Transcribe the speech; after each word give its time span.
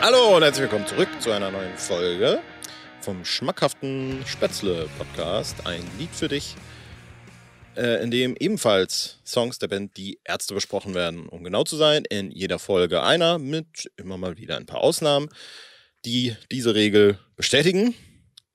Hallo 0.00 0.36
und 0.36 0.42
herzlich 0.42 0.62
willkommen 0.62 0.86
zurück 0.86 1.08
zu 1.20 1.32
einer 1.32 1.50
neuen 1.50 1.76
Folge 1.76 2.40
vom 3.00 3.24
schmackhaften 3.24 4.22
Spätzle-Podcast. 4.26 5.66
Ein 5.66 5.82
Lied 5.98 6.10
für 6.10 6.28
dich, 6.28 6.54
äh, 7.76 8.02
in 8.02 8.10
dem 8.10 8.36
ebenfalls 8.38 9.18
Songs 9.24 9.58
der 9.58 9.68
Band 9.68 9.96
Die 9.96 10.20
Ärzte 10.22 10.54
besprochen 10.54 10.94
werden. 10.94 11.28
Um 11.28 11.42
genau 11.42 11.64
zu 11.64 11.76
sein, 11.76 12.04
in 12.04 12.30
jeder 12.30 12.58
Folge 12.58 13.02
einer 13.02 13.38
mit 13.38 13.90
immer 13.96 14.18
mal 14.18 14.36
wieder 14.36 14.56
ein 14.56 14.66
paar 14.66 14.80
Ausnahmen, 14.80 15.28
die 16.04 16.36
diese 16.52 16.74
Regel 16.74 17.18
bestätigen. 17.34 17.94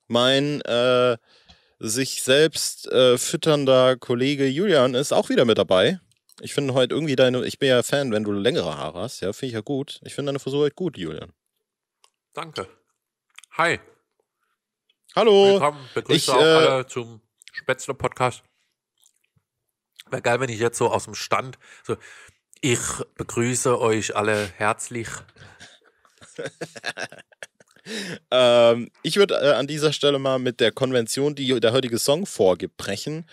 Mein 0.07 0.61
äh, 0.61 1.17
sich 1.79 2.21
selbst 2.21 2.87
äh, 2.91 3.17
fütternder 3.17 3.97
Kollege 3.97 4.47
Julian 4.47 4.93
ist 4.93 5.11
auch 5.11 5.29
wieder 5.29 5.45
mit 5.45 5.57
dabei. 5.57 5.99
Ich 6.43 6.55
finde 6.55 6.73
heute 6.73 6.95
irgendwie 6.95 7.15
deine, 7.15 7.45
ich 7.45 7.59
bin 7.59 7.69
ja 7.69 7.83
Fan, 7.83 8.11
wenn 8.11 8.23
du 8.23 8.31
längere 8.31 8.75
Haare 8.75 9.01
hast, 9.01 9.21
ja, 9.21 9.31
finde 9.31 9.47
ich 9.47 9.53
ja 9.53 9.61
gut. 9.61 9.99
Ich 10.03 10.15
finde 10.15 10.29
deine 10.29 10.39
Frisur 10.39 10.61
heute 10.61 10.73
gut, 10.73 10.97
Julian. 10.97 11.31
Danke. 12.33 12.67
Hi. 13.51 13.79
Hallo. 15.15 15.53
Willkommen. 15.53 15.87
Begrüße 15.93 16.17
Ich, 16.17 16.29
auch 16.29 16.41
äh, 16.41 16.43
alle 16.43 16.87
zum 16.87 17.21
Spätzle-Podcast. 17.51 18.43
Wäre 20.09 20.23
geil, 20.23 20.39
wenn 20.39 20.49
ich 20.49 20.59
jetzt 20.59 20.79
so 20.79 20.89
aus 20.89 21.05
dem 21.05 21.13
Stand 21.13 21.59
so, 21.83 21.95
ich 22.59 22.79
begrüße 23.15 23.79
euch 23.79 24.15
alle 24.15 24.47
herzlich. 24.57 25.07
Ähm, 28.29 28.91
ich 29.01 29.15
würde 29.15 29.33
äh, 29.41 29.53
an 29.53 29.65
dieser 29.65 29.91
Stelle 29.91 30.19
mal 30.19 30.37
mit 30.37 30.59
der 30.59 30.71
Konvention, 30.71 31.33
die 31.33 31.59
der 31.59 31.73
heutige 31.73 31.97
Song 31.97 32.27
vorgibt, 32.27 32.77
brechen 32.77 33.27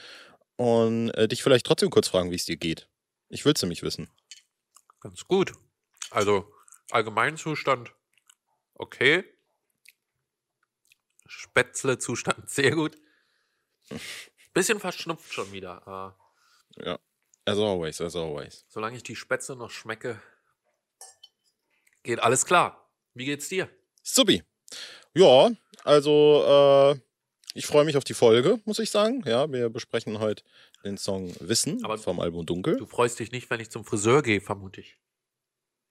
und 0.56 1.10
äh, 1.10 1.28
dich 1.28 1.42
vielleicht 1.42 1.66
trotzdem 1.66 1.90
kurz 1.90 2.08
fragen, 2.08 2.30
wie 2.30 2.36
es 2.36 2.46
dir 2.46 2.56
geht. 2.56 2.88
Ich 3.28 3.44
will 3.44 3.52
es 3.52 3.62
nämlich 3.62 3.82
wissen. 3.82 4.10
Ganz 5.00 5.24
gut. 5.24 5.52
Also, 6.10 6.52
Allgemeinzustand 6.90 7.92
okay. 8.74 9.24
Spätzle-Zustand 11.26 12.48
sehr 12.50 12.72
gut. 12.72 12.96
Bisschen 14.54 14.80
verschnupft 14.80 15.32
schon 15.32 15.52
wieder. 15.52 16.16
Äh, 16.76 16.84
Ja. 16.86 16.98
As 17.44 17.56
always, 17.58 17.98
as 18.02 18.14
always. 18.14 18.66
solange 18.68 18.96
ich 18.98 19.02
die 19.02 19.16
Spätzle 19.16 19.56
noch 19.56 19.70
schmecke, 19.70 20.20
geht 22.02 22.20
alles 22.20 22.44
klar. 22.44 22.90
Wie 23.14 23.24
geht's 23.24 23.48
dir? 23.48 23.70
Subi. 24.02 24.42
Ja, 25.14 25.50
also 25.82 26.92
äh, 26.94 27.00
ich 27.54 27.66
freue 27.66 27.86
mich 27.86 27.96
auf 27.96 28.04
die 28.04 28.12
Folge, 28.12 28.60
muss 28.66 28.78
ich 28.78 28.90
sagen. 28.90 29.22
Ja, 29.24 29.50
wir 29.50 29.70
besprechen 29.70 30.18
heute 30.18 30.44
den 30.84 30.98
Song 30.98 31.34
Wissen 31.40 31.84
Aber 31.84 31.98
vom 31.98 32.20
Album 32.20 32.46
Dunkel. 32.46 32.76
Du 32.76 32.86
freust 32.86 33.18
dich 33.18 33.32
nicht, 33.32 33.50
wenn 33.50 33.60
ich 33.60 33.70
zum 33.70 33.84
Friseur 33.84 34.22
gehe, 34.22 34.40
vermute 34.40 34.80
ich. 34.80 34.96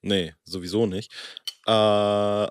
Nee, 0.01 0.33
sowieso 0.45 0.85
nicht. 0.85 1.11
Äh, 1.65 2.47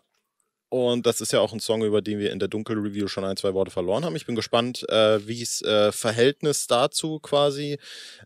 und 0.68 1.06
das 1.06 1.20
ist 1.20 1.32
ja 1.32 1.40
auch 1.40 1.52
ein 1.52 1.60
Song, 1.60 1.84
über 1.84 2.02
den 2.02 2.18
wir 2.18 2.32
in 2.32 2.40
der 2.40 2.48
Dunkel-Review 2.48 3.06
schon 3.06 3.24
ein, 3.24 3.36
zwei 3.36 3.54
Worte 3.54 3.70
verloren 3.70 4.04
haben. 4.04 4.16
Ich 4.16 4.26
bin 4.26 4.34
gespannt, 4.34 4.86
äh, 4.88 5.26
wie 5.26 5.40
es 5.40 5.62
äh, 5.62 5.92
Verhältnis 5.92 6.66
dazu 6.66 7.20
quasi, 7.20 7.78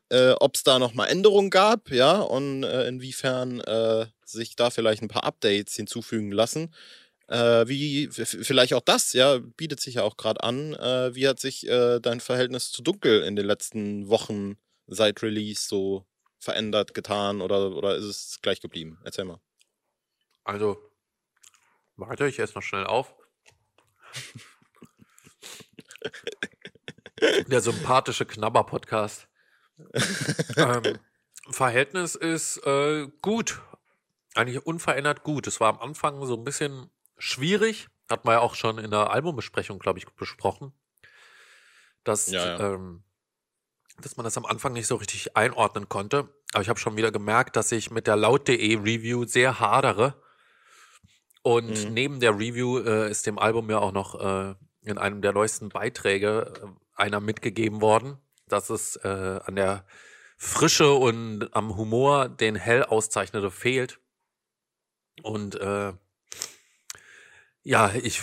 äh, 0.09 0.31
ob 0.41 0.55
es 0.55 0.65
da 0.65 0.79
nochmal 0.79 1.11
Änderungen 1.11 1.51
gab, 1.51 1.91
ja, 1.91 2.19
und 2.21 2.65
äh, 2.65 2.89
inwiefern 2.89 3.61
äh, 3.61 4.07
sich 4.25 4.57
da 4.57 4.71
vielleicht 4.71 5.03
ein 5.03 5.09
paar 5.09 5.25
Updates 5.25 5.75
hinzufügen 5.75 6.33
lassen. 6.33 6.73
Äh, 7.31 7.69
wie 7.69 8.09
vielleicht 8.11 8.75
auch 8.75 8.81
das, 8.81 9.13
ja, 9.13 9.39
bietet 9.39 9.79
sich 9.79 9.95
ja 9.95 10.03
auch 10.03 10.17
gerade 10.17 10.43
an. 10.43 10.75
Äh, 10.75 11.15
wie 11.15 11.29
hat 11.29 11.39
sich 11.39 11.65
äh, 11.69 12.01
dein 12.01 12.19
Verhältnis 12.19 12.73
zu 12.73 12.83
Dunkel 12.83 13.23
in 13.23 13.37
den 13.37 13.47
letzten 13.47 14.09
Wochen 14.09 14.57
seit 14.89 15.23
Release 15.23 15.69
so 15.69 16.05
verändert, 16.41 16.93
getan 16.93 17.41
oder, 17.41 17.71
oder 17.77 17.95
ist 17.95 18.05
es 18.05 18.41
gleich 18.43 18.61
geblieben? 18.61 18.99
Erzähl 19.05 19.27
mal. 19.27 19.41
Also, 20.43 20.77
warte, 21.95 22.27
ich 22.27 22.41
esse 22.41 22.55
noch 22.55 22.63
schnell 22.63 22.85
auf. 22.85 23.15
Der 27.47 27.61
sympathische 27.61 28.27
Knabber-Podcast. 28.27 29.29
ähm, 30.57 30.99
Verhältnis 31.49 32.17
ist 32.17 32.57
äh, 32.67 33.07
gut. 33.23 33.63
Eigentlich 34.35 34.67
unverändert 34.67 35.23
gut. 35.23 35.47
Es 35.47 35.61
war 35.61 35.69
am 35.69 35.79
Anfang 35.79 36.27
so 36.27 36.35
ein 36.35 36.43
bisschen 36.43 36.91
schwierig. 37.21 37.89
Hat 38.09 38.25
man 38.25 38.35
ja 38.35 38.41
auch 38.41 38.57
schon 38.57 38.79
in 38.79 38.91
der 38.91 39.11
Albumbesprechung, 39.11 39.79
glaube 39.79 39.99
ich, 40.01 40.07
besprochen. 40.07 40.73
Dass, 42.03 42.27
Ja, 42.27 42.45
ja. 42.59 42.75
Ähm, 42.75 43.05
dass 44.01 44.17
man 44.17 44.25
das 44.25 44.37
am 44.37 44.47
Anfang 44.47 44.73
nicht 44.73 44.87
so 44.87 44.97
richtig 44.97 45.37
einordnen 45.37 45.89
konnte. 45.89 46.35
Aber 46.53 46.63
ich 46.63 46.69
habe 46.69 46.81
schon 46.81 46.97
wieder 46.97 47.13
gemerkt, 47.13 47.55
dass 47.55 47.71
ich 47.71 47.91
mit 47.91 48.07
der 48.07 48.17
laut.de 48.17 48.77
Review 48.79 49.27
sehr 49.27 49.61
hadere. 49.61 50.21
Und 51.43 51.87
Mhm. 51.87 51.95
neben 51.95 52.21
der 52.21 52.33
Review 52.33 52.79
äh, 52.79 53.11
ist 53.11 53.27
dem 53.27 53.39
Album 53.39 53.71
ja 53.71 53.79
auch 53.79 53.93
noch 53.93 54.19
äh, 54.21 54.55
in 54.83 54.99
einem 54.99 55.23
der 55.23 55.33
neuesten 55.33 55.69
Beiträge 55.69 56.53
äh, 56.63 56.67
einer 57.01 57.21
mitgegeben 57.21 57.81
worden, 57.81 58.19
dass 58.47 58.71
es 58.71 58.97
äh, 58.97 59.41
an 59.45 59.55
der 59.57 59.85
Frische 60.37 60.93
und 60.95 61.55
am 61.55 61.77
Humor 61.77 62.29
den 62.29 62.57
hell 62.57 62.83
auszeichnete 62.85 63.51
fehlt. 63.51 64.01
Und 65.23 65.55
äh, 65.57 65.93
ja, 67.63 67.93
ich 67.95 68.21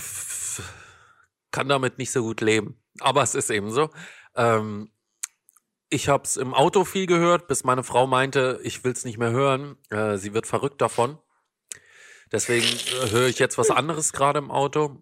kann 1.51 1.69
damit 1.69 1.97
nicht 1.97 2.11
so 2.11 2.23
gut 2.23 2.41
leben. 2.41 2.81
Aber 2.99 3.23
es 3.23 3.35
ist 3.35 3.49
eben 3.49 3.71
so. 3.71 3.89
Ähm, 4.35 4.91
ich 5.89 6.09
habe 6.09 6.23
es 6.23 6.37
im 6.37 6.53
Auto 6.53 6.83
viel 6.83 7.05
gehört, 7.05 7.47
bis 7.47 7.63
meine 7.63 7.83
Frau 7.83 8.07
meinte, 8.07 8.59
ich 8.63 8.83
will 8.83 8.91
es 8.91 9.05
nicht 9.05 9.17
mehr 9.17 9.31
hören. 9.31 9.77
Äh, 9.89 10.17
sie 10.17 10.33
wird 10.33 10.47
verrückt 10.47 10.81
davon. 10.81 11.17
Deswegen 12.31 12.65
äh, 12.65 13.11
höre 13.11 13.27
ich 13.27 13.39
jetzt 13.39 13.57
was 13.57 13.71
anderes 13.71 14.11
gerade 14.11 14.39
im 14.39 14.51
Auto. 14.51 15.01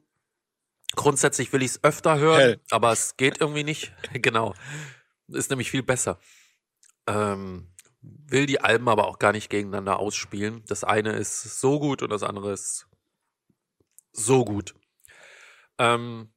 Grundsätzlich 0.95 1.51
will 1.51 1.63
ich 1.63 1.71
es 1.71 1.83
öfter 1.83 2.19
hören, 2.19 2.39
Hell. 2.39 2.61
aber 2.69 2.91
es 2.91 3.17
geht 3.17 3.41
irgendwie 3.41 3.63
nicht. 3.63 3.93
genau. 4.13 4.53
Ist 5.27 5.49
nämlich 5.49 5.71
viel 5.71 5.83
besser. 5.83 6.19
Ähm, 7.07 7.71
will 8.01 8.45
die 8.45 8.61
Alben 8.61 8.87
aber 8.87 9.07
auch 9.07 9.17
gar 9.17 9.31
nicht 9.31 9.49
gegeneinander 9.49 9.97
ausspielen. 9.97 10.63
Das 10.67 10.83
eine 10.83 11.13
ist 11.13 11.59
so 11.59 11.79
gut 11.79 12.03
und 12.03 12.11
das 12.11 12.21
andere 12.21 12.53
ist 12.53 12.87
so 14.15 14.45
gut. 14.45 14.75
Ähm, 15.77 16.31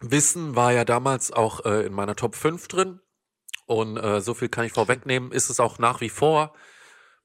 Wissen 0.00 0.54
war 0.56 0.72
ja 0.72 0.84
damals 0.84 1.32
auch 1.32 1.64
äh, 1.64 1.86
in 1.86 1.92
meiner 1.92 2.16
Top 2.16 2.34
5 2.36 2.68
drin. 2.68 3.00
Und 3.66 3.96
äh, 3.96 4.20
so 4.20 4.34
viel 4.34 4.48
kann 4.48 4.64
ich 4.64 4.72
vorwegnehmen, 4.72 5.32
ist 5.32 5.50
es 5.50 5.58
auch 5.58 5.78
nach 5.78 6.00
wie 6.00 6.08
vor, 6.08 6.54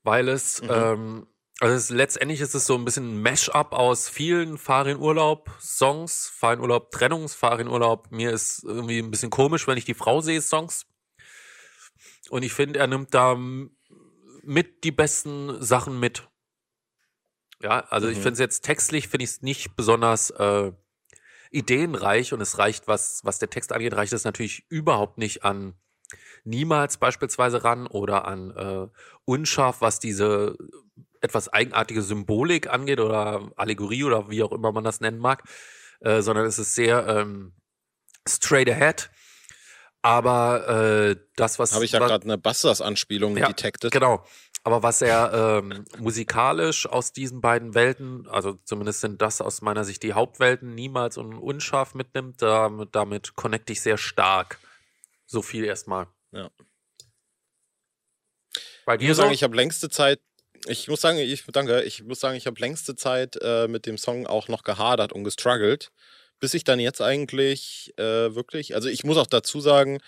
weil 0.03 0.27
es, 0.27 0.61
Mhm. 0.63 0.69
ähm, 0.71 1.27
also 1.59 1.75
es, 1.75 1.89
letztendlich 1.91 2.41
ist 2.41 2.55
es 2.55 2.65
so 2.65 2.73
ein 2.75 2.83
bisschen 2.85 3.13
ein 3.13 3.21
Mash-up 3.21 3.73
aus 3.73 4.09
vielen 4.09 4.57
Fahr 4.57 4.87
in 4.87 4.97
Urlaub 4.97 5.51
Songs, 5.59 6.31
Fahr 6.33 6.53
in 6.53 6.59
Urlaub 6.59 6.89
Trennungs, 6.89 7.35
Fahr 7.35 7.59
in 7.59 7.67
Urlaub. 7.67 8.09
Mir 8.09 8.31
ist 8.31 8.63
irgendwie 8.63 8.97
ein 8.97 9.11
bisschen 9.11 9.29
komisch, 9.29 9.67
wenn 9.67 9.77
ich 9.77 9.85
die 9.85 9.93
Frau 9.93 10.21
sehe, 10.21 10.41
Songs. 10.41 10.87
Und 12.31 12.41
ich 12.41 12.53
finde, 12.53 12.79
er 12.79 12.87
nimmt 12.87 13.13
da 13.13 13.37
mit 14.41 14.83
die 14.83 14.91
besten 14.91 15.61
Sachen 15.61 15.99
mit. 15.99 16.27
Ja, 17.61 17.85
also 17.89 18.07
ich 18.07 18.17
Mhm. 18.17 18.21
finde 18.23 18.33
es 18.33 18.39
jetzt 18.39 18.61
textlich, 18.61 19.07
finde 19.07 19.23
ich 19.23 19.31
es 19.31 19.41
nicht 19.41 19.75
besonders 19.75 20.29
äh, 20.31 20.71
ideenreich 21.51 22.33
und 22.33 22.41
es 22.41 22.57
reicht, 22.57 22.87
was, 22.87 23.21
was 23.23 23.39
der 23.39 23.49
Text 23.49 23.71
angeht, 23.73 23.93
reicht 23.93 24.13
es 24.13 24.23
natürlich 24.23 24.65
überhaupt 24.69 25.17
nicht 25.17 25.43
an 25.43 25.75
Niemals 26.43 26.97
beispielsweise 26.97 27.63
ran 27.63 27.87
oder 27.87 28.25
an 28.25 28.51
äh, 28.51 28.87
Unscharf, 29.25 29.81
was 29.81 29.99
diese 29.99 30.57
etwas 31.21 31.49
eigenartige 31.49 32.01
Symbolik 32.01 32.67
angeht 32.67 32.99
oder 32.99 33.51
Allegorie 33.55 34.03
oder 34.03 34.29
wie 34.29 34.43
auch 34.43 34.51
immer 34.51 34.71
man 34.71 34.83
das 34.83 35.01
nennen 35.01 35.19
mag, 35.19 35.43
äh, 35.99 36.21
sondern 36.21 36.45
es 36.45 36.57
ist 36.57 36.73
sehr 36.73 37.07
ähm, 37.07 37.53
straight 38.27 38.69
ahead. 38.69 39.11
Aber 40.01 40.67
äh, 40.67 41.15
das, 41.35 41.59
was 41.59 41.73
Habe 41.73 41.85
ich 41.85 41.91
ja 41.91 41.99
gerade 41.99 42.23
eine 42.23 42.37
Busters-Anspielung 42.39 43.37
Ja, 43.37 43.47
detected. 43.47 43.91
Genau. 43.91 44.25
Aber 44.63 44.83
was 44.83 45.01
er 45.01 45.31
ähm, 45.33 45.85
musikalisch 45.97 46.85
aus 46.85 47.13
diesen 47.13 47.41
beiden 47.41 47.73
Welten, 47.73 48.27
also 48.27 48.59
zumindest 48.63 49.01
sind 49.01 49.21
das 49.21 49.41
aus 49.41 49.61
meiner 49.61 49.83
Sicht 49.83 50.03
die 50.03 50.13
Hauptwelten, 50.13 50.75
niemals 50.75 51.17
und 51.17 51.33
unscharf 51.33 51.95
mitnimmt, 51.95 52.41
damit, 52.41 52.89
damit 52.95 53.35
connecte 53.35 53.73
ich 53.73 53.81
sehr 53.81 53.97
stark. 53.97 54.59
So 55.25 55.41
viel 55.41 55.63
erstmal. 55.63 56.07
Ja. 56.31 56.51
Bei 58.85 58.95
Ich 58.95 58.99
dir 58.99 59.07
muss 59.09 59.17
so? 59.17 59.23
sagen, 59.23 59.33
ich 59.33 59.43
habe 59.43 59.55
längste 59.55 59.89
Zeit, 59.89 60.19
ich 60.67 60.87
muss 60.87 61.01
sagen, 61.01 61.17
ich 61.17 61.43
danke, 61.47 61.81
ich 61.81 62.03
muss 62.03 62.19
sagen, 62.19 62.35
ich 62.37 62.45
habe 62.45 62.59
längste 62.59 62.95
Zeit 62.95 63.37
äh, 63.41 63.67
mit 63.67 63.87
dem 63.87 63.97
Song 63.97 64.27
auch 64.27 64.47
noch 64.47 64.63
gehadert 64.63 65.11
und 65.11 65.23
gestruggelt, 65.23 65.91
bis 66.39 66.53
ich 66.53 66.63
dann 66.63 66.79
jetzt 66.79 67.01
eigentlich 67.01 67.93
äh, 67.97 68.35
wirklich, 68.35 68.75
also 68.75 68.89
ich 68.89 69.03
muss 69.03 69.17
auch 69.17 69.27
dazu 69.27 69.59
sagen, 69.59 69.99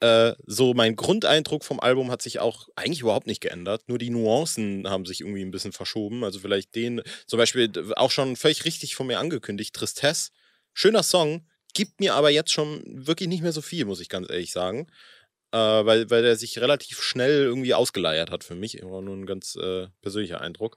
äh, 0.00 0.34
so 0.46 0.74
mein 0.74 0.96
Grundeindruck 0.96 1.64
vom 1.64 1.80
Album 1.80 2.10
hat 2.10 2.22
sich 2.22 2.38
auch 2.38 2.68
eigentlich 2.76 3.00
überhaupt 3.00 3.26
nicht 3.26 3.40
geändert. 3.40 3.82
Nur 3.88 3.98
die 3.98 4.10
Nuancen 4.10 4.88
haben 4.88 5.06
sich 5.06 5.20
irgendwie 5.20 5.42
ein 5.42 5.50
bisschen 5.50 5.72
verschoben. 5.72 6.24
Also 6.24 6.40
vielleicht 6.40 6.74
den, 6.74 7.02
zum 7.26 7.38
Beispiel 7.38 7.70
auch 7.96 8.10
schon 8.10 8.36
völlig 8.36 8.64
richtig 8.64 8.94
von 8.94 9.06
mir 9.06 9.18
angekündigt, 9.18 9.74
Tristesse. 9.74 10.30
Schöner 10.72 11.02
Song, 11.02 11.46
gibt 11.74 12.00
mir 12.00 12.14
aber 12.14 12.30
jetzt 12.30 12.52
schon 12.52 12.82
wirklich 12.86 13.28
nicht 13.28 13.42
mehr 13.42 13.52
so 13.52 13.62
viel, 13.62 13.84
muss 13.84 14.00
ich 14.00 14.08
ganz 14.08 14.30
ehrlich 14.30 14.52
sagen. 14.52 14.86
Äh, 15.50 15.58
weil, 15.58 16.10
weil 16.10 16.22
der 16.22 16.36
sich 16.36 16.58
relativ 16.58 17.02
schnell 17.02 17.44
irgendwie 17.44 17.74
ausgeleiert 17.74 18.30
hat 18.30 18.44
für 18.44 18.54
mich. 18.54 18.78
Immer 18.78 19.02
nur 19.02 19.16
ein 19.16 19.26
ganz 19.26 19.56
äh, 19.56 19.88
persönlicher 20.02 20.40
Eindruck. 20.40 20.76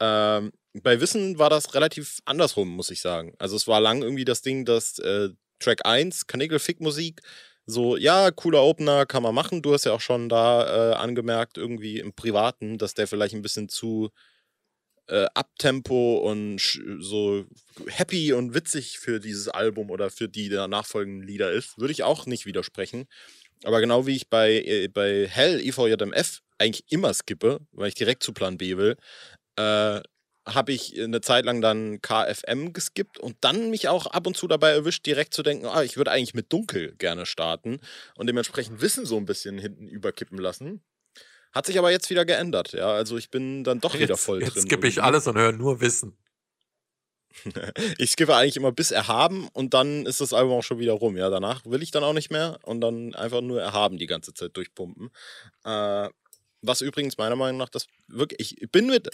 Ähm, 0.00 0.52
bei 0.74 1.00
Wissen 1.00 1.38
war 1.38 1.50
das 1.50 1.74
relativ 1.74 2.18
andersrum, 2.24 2.68
muss 2.68 2.90
ich 2.90 3.00
sagen. 3.00 3.34
Also 3.38 3.56
es 3.56 3.66
war 3.66 3.80
lang 3.80 4.02
irgendwie 4.02 4.24
das 4.24 4.42
Ding, 4.42 4.64
dass 4.64 4.98
äh, 4.98 5.30
Track 5.60 5.86
1, 5.86 6.26
Kanägel-Fick-Musik, 6.26 7.20
so, 7.70 7.96
ja, 7.96 8.30
cooler 8.30 8.62
Opener, 8.62 9.06
kann 9.06 9.22
man 9.22 9.34
machen. 9.34 9.62
Du 9.62 9.72
hast 9.72 9.84
ja 9.84 9.92
auch 9.92 10.00
schon 10.00 10.28
da 10.28 10.92
äh, 10.92 10.94
angemerkt, 10.94 11.58
irgendwie 11.58 11.98
im 11.98 12.12
Privaten, 12.12 12.78
dass 12.78 12.94
der 12.94 13.06
vielleicht 13.06 13.34
ein 13.34 13.42
bisschen 13.42 13.68
zu 13.68 14.10
äh, 15.08 15.26
Abtempo 15.34 16.18
und 16.18 16.60
so 17.00 17.44
happy 17.88 18.32
und 18.32 18.54
witzig 18.54 18.98
für 18.98 19.20
dieses 19.20 19.48
Album 19.48 19.90
oder 19.90 20.10
für 20.10 20.28
die 20.28 20.48
der 20.48 20.68
nachfolgenden 20.68 21.26
Lieder 21.26 21.50
ist. 21.52 21.78
Würde 21.78 21.92
ich 21.92 22.02
auch 22.02 22.26
nicht 22.26 22.46
widersprechen. 22.46 23.06
Aber 23.64 23.80
genau 23.80 24.06
wie 24.06 24.16
ich 24.16 24.28
bei, 24.28 24.52
äh, 24.52 24.88
bei 24.88 25.26
Hell 25.26 25.60
IVJMF 25.60 26.40
eigentlich 26.58 26.84
immer 26.90 27.12
skippe, 27.14 27.60
weil 27.72 27.88
ich 27.88 27.94
direkt 27.94 28.22
zu 28.22 28.32
Plan 28.32 28.58
B 28.58 28.76
will, 28.76 28.96
äh, 29.56 30.00
habe 30.54 30.72
ich 30.72 31.00
eine 31.00 31.20
Zeit 31.20 31.44
lang 31.44 31.60
dann 31.60 32.00
KFM 32.02 32.72
geskippt 32.72 33.18
und 33.18 33.36
dann 33.40 33.70
mich 33.70 33.88
auch 33.88 34.06
ab 34.06 34.26
und 34.26 34.36
zu 34.36 34.48
dabei 34.48 34.70
erwischt, 34.70 35.06
direkt 35.06 35.34
zu 35.34 35.42
denken, 35.42 35.66
ah, 35.66 35.82
ich 35.82 35.96
würde 35.96 36.10
eigentlich 36.10 36.34
mit 36.34 36.52
Dunkel 36.52 36.94
gerne 36.96 37.26
starten 37.26 37.80
und 38.16 38.26
dementsprechend 38.26 38.80
Wissen 38.80 39.06
so 39.06 39.16
ein 39.16 39.26
bisschen 39.26 39.58
hinten 39.58 39.86
überkippen 39.86 40.38
lassen. 40.38 40.82
Hat 41.52 41.66
sich 41.66 41.78
aber 41.78 41.90
jetzt 41.90 42.10
wieder 42.10 42.24
geändert, 42.24 42.72
ja. 42.72 42.92
Also 42.92 43.16
ich 43.16 43.30
bin 43.30 43.64
dann 43.64 43.80
doch 43.80 43.94
jetzt, 43.94 44.02
wieder 44.02 44.16
voll 44.16 44.40
jetzt 44.40 44.54
drin. 44.54 44.62
Jetzt 44.62 44.70
skippe 44.70 44.88
ich 44.88 45.02
alles 45.02 45.26
und 45.26 45.36
höre 45.36 45.52
nur 45.52 45.80
Wissen. 45.80 46.16
ich 47.98 48.10
skippe 48.10 48.34
eigentlich 48.34 48.56
immer 48.56 48.72
bis 48.72 48.90
Erhaben 48.90 49.48
und 49.52 49.74
dann 49.74 50.06
ist 50.06 50.20
das 50.20 50.32
Album 50.32 50.58
auch 50.58 50.62
schon 50.62 50.78
wieder 50.78 50.92
rum. 50.92 51.16
Ja, 51.16 51.30
danach 51.30 51.64
will 51.64 51.82
ich 51.82 51.90
dann 51.90 52.04
auch 52.04 52.12
nicht 52.12 52.30
mehr 52.30 52.58
und 52.62 52.80
dann 52.80 53.14
einfach 53.14 53.40
nur 53.40 53.60
Erhaben 53.60 53.98
die 53.98 54.06
ganze 54.06 54.34
Zeit 54.34 54.56
durchpumpen. 54.56 55.10
Äh, 55.64 56.08
was 56.62 56.80
übrigens 56.80 57.18
meiner 57.18 57.36
Meinung 57.36 57.58
nach 57.58 57.68
das 57.68 57.86
wirklich, 58.08 58.60
ich 58.60 58.70
bin 58.70 58.86
mit, 58.86 59.08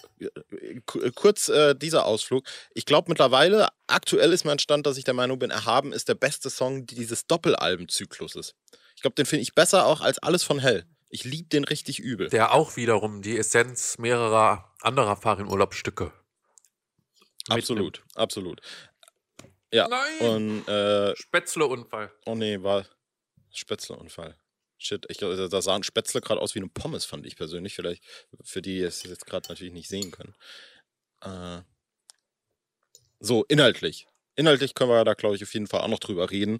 kurz 1.14 1.48
äh, 1.48 1.74
dieser 1.74 2.06
Ausflug, 2.06 2.44
ich 2.74 2.86
glaube 2.86 3.10
mittlerweile, 3.10 3.68
aktuell 3.86 4.32
ist 4.32 4.44
mein 4.44 4.58
Stand, 4.58 4.86
dass 4.86 4.96
ich 4.96 5.04
der 5.04 5.14
Meinung 5.14 5.38
bin, 5.38 5.50
Erhaben 5.50 5.92
ist 5.92 6.08
der 6.08 6.14
beste 6.14 6.50
Song 6.50 6.86
dieses 6.86 7.26
Doppelalbenzykluses. 7.26 8.54
Ich 8.96 9.02
glaube, 9.02 9.14
den 9.14 9.26
finde 9.26 9.42
ich 9.42 9.54
besser 9.54 9.86
auch 9.86 10.00
als 10.00 10.18
alles 10.18 10.42
von 10.42 10.58
Hell. 10.58 10.84
Ich 11.08 11.24
liebe 11.24 11.48
den 11.48 11.64
richtig 11.64 12.00
übel. 12.00 12.28
Der 12.28 12.52
auch 12.52 12.76
wiederum 12.76 13.22
die 13.22 13.36
Essenz 13.36 13.98
mehrerer 13.98 14.74
anderer 14.80 15.16
Farin-Urlaubsstücke. 15.16 16.12
Absolut, 17.48 18.02
absolut. 18.14 18.60
Ja. 19.72 19.86
Nein! 19.88 20.28
Und, 20.28 20.68
äh, 20.68 21.14
Spätzle-Unfall. 21.16 22.12
Oh 22.24 22.34
nee, 22.34 22.60
war 22.62 22.84
Spätzle-Unfall. 23.52 24.36
Shit, 24.78 25.06
ich 25.08 25.18
glaube, 25.18 25.48
da 25.48 25.62
sahen 25.62 25.82
Spätzle 25.82 26.20
gerade 26.20 26.40
aus 26.40 26.54
wie 26.54 26.58
eine 26.58 26.68
Pommes, 26.68 27.04
fand 27.04 27.26
ich 27.26 27.36
persönlich. 27.36 27.74
Vielleicht 27.74 28.02
für 28.42 28.62
die, 28.62 28.78
die 28.78 28.82
es 28.82 29.02
jetzt 29.04 29.26
gerade 29.26 29.48
natürlich 29.48 29.72
nicht 29.72 29.88
sehen 29.88 30.10
können. 30.10 30.34
Äh, 31.22 31.62
so, 33.20 33.44
inhaltlich. 33.44 34.06
Inhaltlich 34.34 34.74
können 34.74 34.90
wir 34.90 35.04
da, 35.04 35.14
glaube 35.14 35.36
ich, 35.36 35.42
auf 35.42 35.54
jeden 35.54 35.66
Fall 35.66 35.80
auch 35.80 35.88
noch 35.88 35.98
drüber 35.98 36.30
reden. 36.30 36.58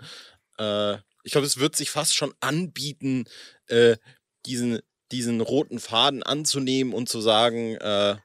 Äh, 0.59 0.97
ich 1.25 1.33
glaube, 1.33 1.47
es 1.47 1.59
wird 1.59 1.77
sich 1.77 1.91
fast 1.91 2.15
schon 2.15 2.35
anbieten, 2.41 3.25
äh, 3.67 3.97
diesen, 4.47 4.81
diesen 5.12 5.41
roten 5.41 5.79
Faden 5.79 6.23
anzunehmen 6.23 6.95
und 6.95 7.09
zu 7.09 7.21
sagen, 7.21 7.77
äh, 7.77 8.17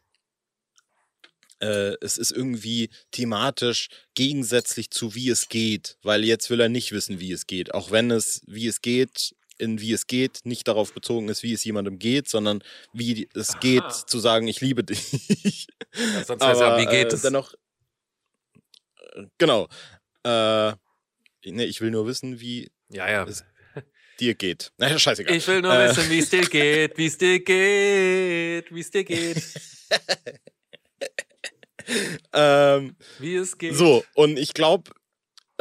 äh, 1.60 1.96
es 2.02 2.18
ist 2.18 2.32
irgendwie 2.32 2.90
thematisch 3.12 3.90
gegensätzlich 4.16 4.90
zu 4.92 5.16
wie 5.16 5.30
es 5.30 5.50
geht, 5.50 5.98
weil 6.02 6.24
jetzt 6.24 6.50
will 6.50 6.60
er 6.60 6.70
nicht 6.70 6.92
wissen, 6.92 7.20
wie 7.20 7.32
es 7.32 7.48
geht. 7.48 7.74
Auch 7.74 7.92
wenn 7.92 8.12
es, 8.12 8.42
wie 8.48 8.68
es 8.68 8.82
geht, 8.82 9.36
in 9.62 9.80
wie 9.80 9.94
es 9.94 10.08
geht, 10.08 10.42
nicht 10.44 10.68
darauf 10.68 10.94
bezogen 10.94 11.30
ist, 11.30 11.44
wie 11.44 11.54
es 11.54 11.64
jemandem 11.64 12.00
geht, 12.00 12.28
sondern 12.28 12.64
wie 12.94 13.30
es 13.34 13.52
Aha. 13.52 13.60
geht, 13.60 13.92
zu 13.92 14.20
sagen, 14.20 14.48
ich 14.48 14.62
liebe 14.62 14.84
dich. 14.84 15.68
Ja, 15.94 16.24
sonst 16.24 16.42
wäre 16.42 16.60
ja, 16.60 16.78
wie 16.78 16.86
geht 16.86 17.12
äh, 17.12 17.16
es? 17.16 17.22
Dennoch, 17.22 17.54
äh, 19.14 19.24
genau. 19.38 19.68
Äh, 20.24 20.72
nee, 21.46 21.66
ich 21.66 21.82
will 21.82 21.92
nur 21.92 22.08
wissen, 22.08 22.40
wie 22.40 22.72
ja, 22.90 23.10
ja. 23.10 23.24
es 23.24 23.44
dir 24.20 24.36
geht. 24.36 24.72
Naja, 24.78 24.98
scheißegal. 24.98 25.36
Ich 25.36 25.48
will 25.48 25.62
nur 25.62 25.74
äh. 25.74 25.90
wissen, 25.90 26.10
wie 26.10 26.20
es 26.20 26.30
dir 26.30 26.42
geht, 26.42 26.98
wie 26.98 27.06
es 27.06 27.18
dir 27.18 27.44
geht, 27.44 28.74
wie 28.74 28.80
es 28.80 28.92
dir 28.92 29.04
geht. 29.04 29.44
ähm, 32.34 32.96
wie 33.20 33.36
es 33.36 33.58
geht. 33.58 33.76
So, 33.76 34.04
und 34.16 34.38
ich 34.38 34.54
glaube, 34.54 34.92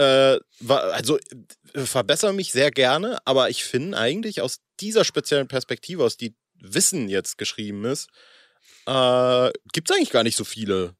äh, 0.00 0.38
also 0.68 1.18
äh, 1.18 1.80
verbessere 1.84 2.32
mich 2.32 2.52
sehr 2.52 2.70
gerne, 2.70 3.18
aber 3.24 3.50
ich 3.50 3.64
finde 3.64 3.98
eigentlich 3.98 4.40
aus 4.40 4.60
dieser 4.80 5.04
speziellen 5.04 5.48
Perspektive, 5.48 6.04
aus 6.04 6.16
die 6.16 6.34
Wissen 6.54 7.08
jetzt 7.08 7.38
geschrieben 7.38 7.84
ist, 7.84 8.08
äh, 8.86 9.50
gibt 9.72 9.90
es 9.90 9.96
eigentlich 9.96 10.10
gar 10.10 10.22
nicht 10.22 10.36
so 10.36 10.44
viele 10.44 10.94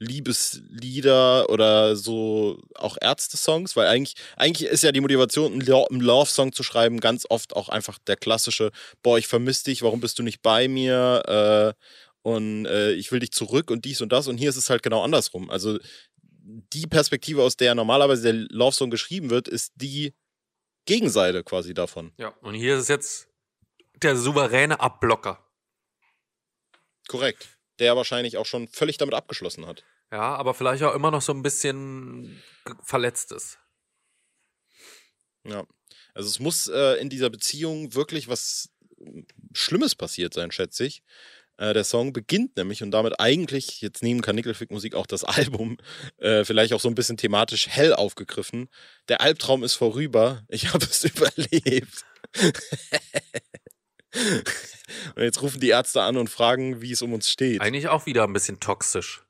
Liebeslieder 0.00 1.50
oder 1.50 1.96
so 1.96 2.60
auch 2.74 2.96
Ärzte-Songs, 3.00 3.74
weil 3.74 3.88
eigentlich, 3.88 4.14
eigentlich 4.36 4.70
ist 4.70 4.84
ja 4.84 4.92
die 4.92 5.00
Motivation, 5.00 5.52
einen 5.52 6.00
Love-Song 6.00 6.52
zu 6.52 6.62
schreiben, 6.62 7.00
ganz 7.00 7.26
oft 7.28 7.56
auch 7.56 7.68
einfach 7.68 7.98
der 8.06 8.16
klassische, 8.16 8.70
boah, 9.02 9.18
ich 9.18 9.26
vermisse 9.26 9.64
dich, 9.64 9.82
warum 9.82 10.00
bist 10.00 10.18
du 10.18 10.22
nicht 10.22 10.40
bei 10.40 10.68
mir? 10.68 11.74
Äh, 11.76 11.84
und 12.22 12.66
äh, 12.66 12.92
ich 12.92 13.10
will 13.10 13.20
dich 13.20 13.32
zurück 13.32 13.70
und 13.70 13.84
dies 13.84 14.00
und 14.00 14.12
das. 14.12 14.28
Und 14.28 14.38
hier 14.38 14.50
ist 14.50 14.56
es 14.56 14.70
halt 14.70 14.82
genau 14.82 15.02
andersrum. 15.02 15.50
Also 15.50 15.78
die 16.48 16.86
Perspektive, 16.86 17.42
aus 17.42 17.56
der 17.56 17.74
normalerweise 17.74 18.32
der 18.32 18.46
Love 18.50 18.74
Song 18.74 18.90
geschrieben 18.90 19.28
wird, 19.30 19.48
ist 19.48 19.72
die 19.76 20.14
Gegenseite 20.86 21.44
quasi 21.44 21.74
davon. 21.74 22.12
Ja, 22.16 22.28
und 22.40 22.54
hier 22.54 22.76
ist 22.76 22.82
es 22.82 22.88
jetzt 22.88 23.28
der 24.02 24.16
souveräne 24.16 24.80
Abblocker. 24.80 25.44
Korrekt. 27.06 27.58
Der 27.78 27.96
wahrscheinlich 27.96 28.38
auch 28.38 28.46
schon 28.46 28.66
völlig 28.68 28.96
damit 28.96 29.14
abgeschlossen 29.14 29.66
hat. 29.66 29.84
Ja, 30.10 30.36
aber 30.36 30.54
vielleicht 30.54 30.82
auch 30.82 30.94
immer 30.94 31.10
noch 31.10 31.20
so 31.20 31.32
ein 31.32 31.42
bisschen 31.42 32.42
verletzt 32.82 33.30
ist. 33.32 33.58
Ja. 35.44 35.66
Also 36.14 36.28
es 36.28 36.40
muss 36.40 36.66
äh, 36.68 36.94
in 36.94 37.10
dieser 37.10 37.28
Beziehung 37.28 37.94
wirklich 37.94 38.28
was 38.28 38.70
Schlimmes 39.52 39.94
passiert 39.94 40.34
sein, 40.34 40.50
schätze 40.50 40.86
ich. 40.86 41.02
Äh, 41.58 41.74
der 41.74 41.84
Song 41.84 42.12
beginnt 42.12 42.56
nämlich 42.56 42.82
und 42.82 42.92
damit 42.92 43.20
eigentlich, 43.20 43.80
jetzt 43.80 44.02
neben 44.02 44.22
Kanickelfick 44.22 44.70
Musik 44.70 44.94
auch 44.94 45.06
das 45.06 45.24
Album, 45.24 45.76
äh, 46.18 46.44
vielleicht 46.44 46.72
auch 46.72 46.80
so 46.80 46.88
ein 46.88 46.94
bisschen 46.94 47.16
thematisch 47.16 47.68
hell 47.68 47.92
aufgegriffen. 47.92 48.68
Der 49.08 49.20
Albtraum 49.20 49.64
ist 49.64 49.74
vorüber, 49.74 50.42
ich 50.48 50.72
habe 50.72 50.84
es 50.84 51.04
überlebt. 51.04 52.04
und 55.16 55.22
jetzt 55.22 55.42
rufen 55.42 55.60
die 55.60 55.70
Ärzte 55.70 56.02
an 56.02 56.16
und 56.16 56.30
fragen, 56.30 56.80
wie 56.80 56.92
es 56.92 57.02
um 57.02 57.12
uns 57.12 57.28
steht. 57.28 57.60
Eigentlich 57.60 57.88
auch 57.88 58.06
wieder 58.06 58.24
ein 58.24 58.32
bisschen 58.32 58.60
toxisch. 58.60 59.24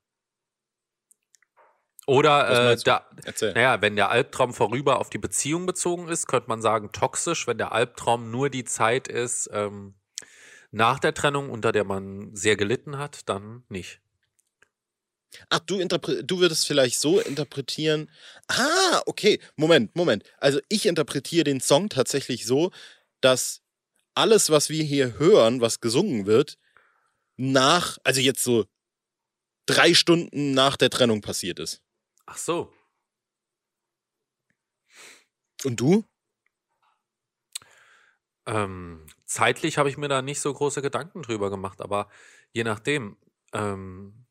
Oder 2.07 2.71
äh, 2.71 2.77
da, 2.83 3.07
naja, 3.55 3.83
wenn 3.83 3.95
der 3.95 4.09
Albtraum 4.09 4.55
vorüber 4.55 4.99
auf 4.99 5.11
die 5.11 5.19
Beziehung 5.19 5.67
bezogen 5.67 6.09
ist, 6.09 6.27
könnte 6.27 6.49
man 6.49 6.63
sagen 6.63 6.91
toxisch. 6.91 7.47
Wenn 7.47 7.59
der 7.59 7.73
Albtraum 7.73 8.31
nur 8.31 8.49
die 8.49 8.65
Zeit 8.65 9.09
ist, 9.09 9.51
ähm, 9.53 9.98
nach 10.71 10.99
der 10.99 11.15
Trennung, 11.15 11.51
unter 11.51 11.73
der 11.73 11.85
man 11.85 12.35
sehr 12.35 12.57
gelitten 12.57 12.99
hat, 12.99 13.29
dann 13.29 13.65
nicht. 13.69 14.01
Ach, 15.51 15.61
du, 15.61 15.85
du 15.87 16.39
würdest 16.39 16.67
vielleicht 16.67 16.99
so 16.99 17.21
interpretieren. 17.21 18.11
Ah, 18.49 19.03
okay. 19.07 19.41
Moment, 19.57 19.95
Moment. 19.95 20.25
Also 20.39 20.61
ich 20.69 20.87
interpretiere 20.87 21.45
den 21.45 21.61
Song 21.61 21.89
tatsächlich 21.89 22.47
so, 22.47 22.71
dass 23.21 23.63
alles, 24.15 24.51
was 24.51 24.69
wir 24.69 24.83
hier 24.83 25.19
hören, 25.19 25.61
was 25.61 25.81
gesungen 25.81 26.27
wird, 26.27 26.59
nach, 27.37 27.99
also 28.05 28.21
jetzt 28.21 28.43
so 28.43 28.67
drei 29.67 29.95
Stunden 29.95 30.53
nach 30.53 30.77
der 30.77 30.91
Trennung 30.91 31.21
passiert 31.21 31.59
ist. 31.59 31.83
Ach 32.27 32.39
so. 32.39 32.73
Und 35.65 35.79
du? 35.81 36.05
Ähm, 38.47 39.07
zeitlich 39.29 39.79
habe 39.79 39.91
ich 39.91 39.97
mir 39.97 40.09
da 40.09 40.23
nicht 40.23 40.41
so 40.41 40.53
große 40.53 40.83
Gedanken 40.83 41.23
drüber 41.23 41.51
gemacht, 41.51 41.81
aber 41.81 42.09
je 42.53 42.65
nachdem. 42.65 43.17
Ähm, 43.53 44.25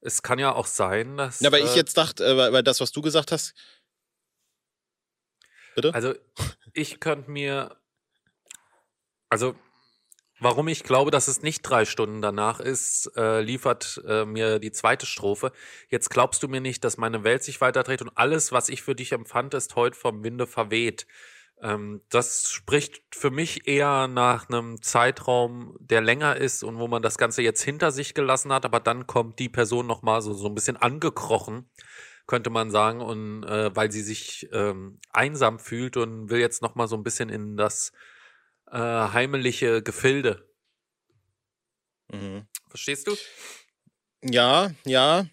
es 0.00 0.22
kann 0.22 0.38
ja 0.38 0.54
auch 0.54 0.66
sein, 0.66 1.16
dass. 1.16 1.40
Ja, 1.40 1.50
weil 1.50 1.62
äh, 1.62 1.64
ich 1.64 1.74
jetzt 1.74 1.96
dachte, 1.96 2.24
äh, 2.24 2.36
weil, 2.36 2.52
weil 2.52 2.62
das, 2.62 2.80
was 2.80 2.92
du 2.92 3.02
gesagt 3.02 3.32
hast. 3.32 3.54
Bitte? 5.74 5.92
Also, 5.92 6.14
ich 6.72 7.00
könnte 7.00 7.30
mir. 7.30 7.76
Also, 9.28 9.56
warum 10.38 10.68
ich 10.68 10.84
glaube, 10.84 11.10
dass 11.10 11.26
es 11.26 11.42
nicht 11.42 11.62
drei 11.62 11.84
Stunden 11.84 12.22
danach 12.22 12.60
ist, 12.60 13.10
äh, 13.16 13.40
liefert 13.40 14.00
äh, 14.06 14.24
mir 14.24 14.60
die 14.60 14.70
zweite 14.70 15.06
Strophe. 15.06 15.52
Jetzt 15.88 16.10
glaubst 16.10 16.42
du 16.42 16.48
mir 16.48 16.60
nicht, 16.60 16.84
dass 16.84 16.98
meine 16.98 17.24
Welt 17.24 17.42
sich 17.42 17.60
weiterdreht 17.60 18.02
und 18.02 18.10
alles, 18.16 18.52
was 18.52 18.68
ich 18.68 18.82
für 18.82 18.94
dich 18.94 19.12
empfand, 19.12 19.54
ist 19.54 19.74
heute 19.74 19.98
vom 19.98 20.22
Winde 20.22 20.46
verweht. 20.46 21.06
Ähm, 21.62 22.02
das 22.10 22.50
spricht 22.50 23.02
für 23.14 23.30
mich 23.30 23.66
eher 23.66 24.08
nach 24.08 24.48
einem 24.48 24.82
Zeitraum, 24.82 25.76
der 25.80 26.02
länger 26.02 26.36
ist 26.36 26.62
und 26.62 26.78
wo 26.78 26.86
man 26.86 27.02
das 27.02 27.16
Ganze 27.16 27.42
jetzt 27.42 27.62
hinter 27.62 27.90
sich 27.92 28.14
gelassen 28.14 28.52
hat, 28.52 28.64
aber 28.64 28.80
dann 28.80 29.06
kommt 29.06 29.38
die 29.38 29.48
Person 29.48 29.86
nochmal 29.86 30.20
so, 30.20 30.34
so 30.34 30.48
ein 30.48 30.54
bisschen 30.54 30.76
angekrochen, 30.76 31.70
könnte 32.26 32.50
man 32.50 32.70
sagen, 32.70 33.00
und 33.00 33.44
äh, 33.44 33.74
weil 33.74 33.90
sie 33.90 34.02
sich 34.02 34.48
ähm, 34.52 35.00
einsam 35.12 35.58
fühlt 35.58 35.96
und 35.96 36.28
will 36.28 36.40
jetzt 36.40 36.60
nochmal 36.60 36.88
so 36.88 36.96
ein 36.96 37.02
bisschen 37.04 37.30
in 37.30 37.56
das 37.56 37.92
äh, 38.70 38.78
heimeliche 38.78 39.82
Gefilde. 39.82 40.46
Mhm. 42.12 42.46
Verstehst 42.68 43.06
du? 43.06 43.16
Ja, 44.22 44.70
ja. 44.84 45.26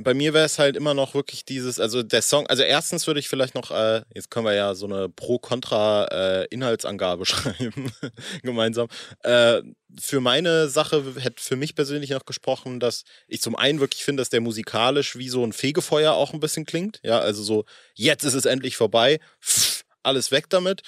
Bei 0.00 0.14
mir 0.14 0.32
wäre 0.32 0.44
es 0.46 0.60
halt 0.60 0.76
immer 0.76 0.94
noch 0.94 1.14
wirklich 1.14 1.44
dieses, 1.44 1.80
also 1.80 2.04
der 2.04 2.22
Song, 2.22 2.46
also 2.46 2.62
erstens 2.62 3.08
würde 3.08 3.18
ich 3.18 3.28
vielleicht 3.28 3.56
noch, 3.56 3.72
äh, 3.72 4.02
jetzt 4.14 4.30
können 4.30 4.46
wir 4.46 4.54
ja 4.54 4.76
so 4.76 4.86
eine 4.86 5.08
Pro-Kontra-Inhaltsangabe 5.08 7.26
schreiben, 7.26 7.92
gemeinsam. 8.44 8.86
Äh, 9.24 9.60
für 10.00 10.20
meine 10.20 10.68
Sache 10.68 11.14
hätte 11.18 11.42
für 11.42 11.56
mich 11.56 11.74
persönlich 11.74 12.10
noch 12.10 12.26
gesprochen, 12.26 12.78
dass 12.78 13.02
ich 13.26 13.42
zum 13.42 13.56
einen 13.56 13.80
wirklich 13.80 14.04
finde, 14.04 14.20
dass 14.20 14.30
der 14.30 14.40
musikalisch 14.40 15.16
wie 15.18 15.28
so 15.28 15.44
ein 15.44 15.52
Fegefeuer 15.52 16.12
auch 16.12 16.32
ein 16.32 16.38
bisschen 16.40 16.64
klingt. 16.64 17.00
Ja, 17.02 17.18
also 17.18 17.42
so, 17.42 17.64
jetzt 17.94 18.22
ist 18.22 18.34
es 18.34 18.44
endlich 18.44 18.76
vorbei, 18.76 19.18
pff, 19.42 19.82
alles 20.04 20.30
weg 20.30 20.48
damit. 20.48 20.82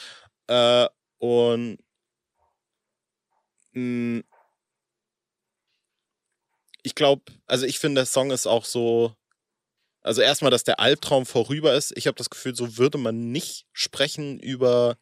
Äh, 0.47 0.87
und 1.19 1.79
mh, 3.75 4.23
ich 6.83 6.95
glaube, 6.95 7.23
also 7.47 7.67
ich 7.67 7.79
finde, 7.79 8.01
der 8.01 8.07
Song 8.07 8.31
ist 8.31 8.47
auch 8.47 8.65
so. 8.65 9.15
Also 10.03 10.23
erstmal, 10.23 10.51
dass 10.51 10.65
der 10.65 10.81
Albtraum 10.81 11.27
vorüber 11.27 11.75
ist. 11.75 11.93
Ich 11.95 12.07
habe 12.07 12.17
das 12.17 12.31
Gefühl, 12.31 12.55
so 12.55 12.79
würde 12.79 12.97
man 12.97 13.33
nicht 13.33 13.67
sprechen 13.73 14.41
über, 14.41 14.97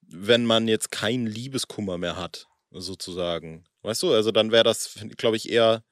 wenn 0.00 0.46
man 0.46 0.68
jetzt 0.68 0.90
keinen 0.90 1.26
Liebeskummer 1.26 1.98
mehr 1.98 2.16
hat, 2.16 2.46
sozusagen. 2.70 3.66
Weißt 3.82 4.02
du, 4.02 4.14
also 4.14 4.30
dann 4.30 4.52
wäre 4.52 4.64
das, 4.64 4.98
glaube 5.18 5.36
ich, 5.36 5.50
eher 5.50 5.84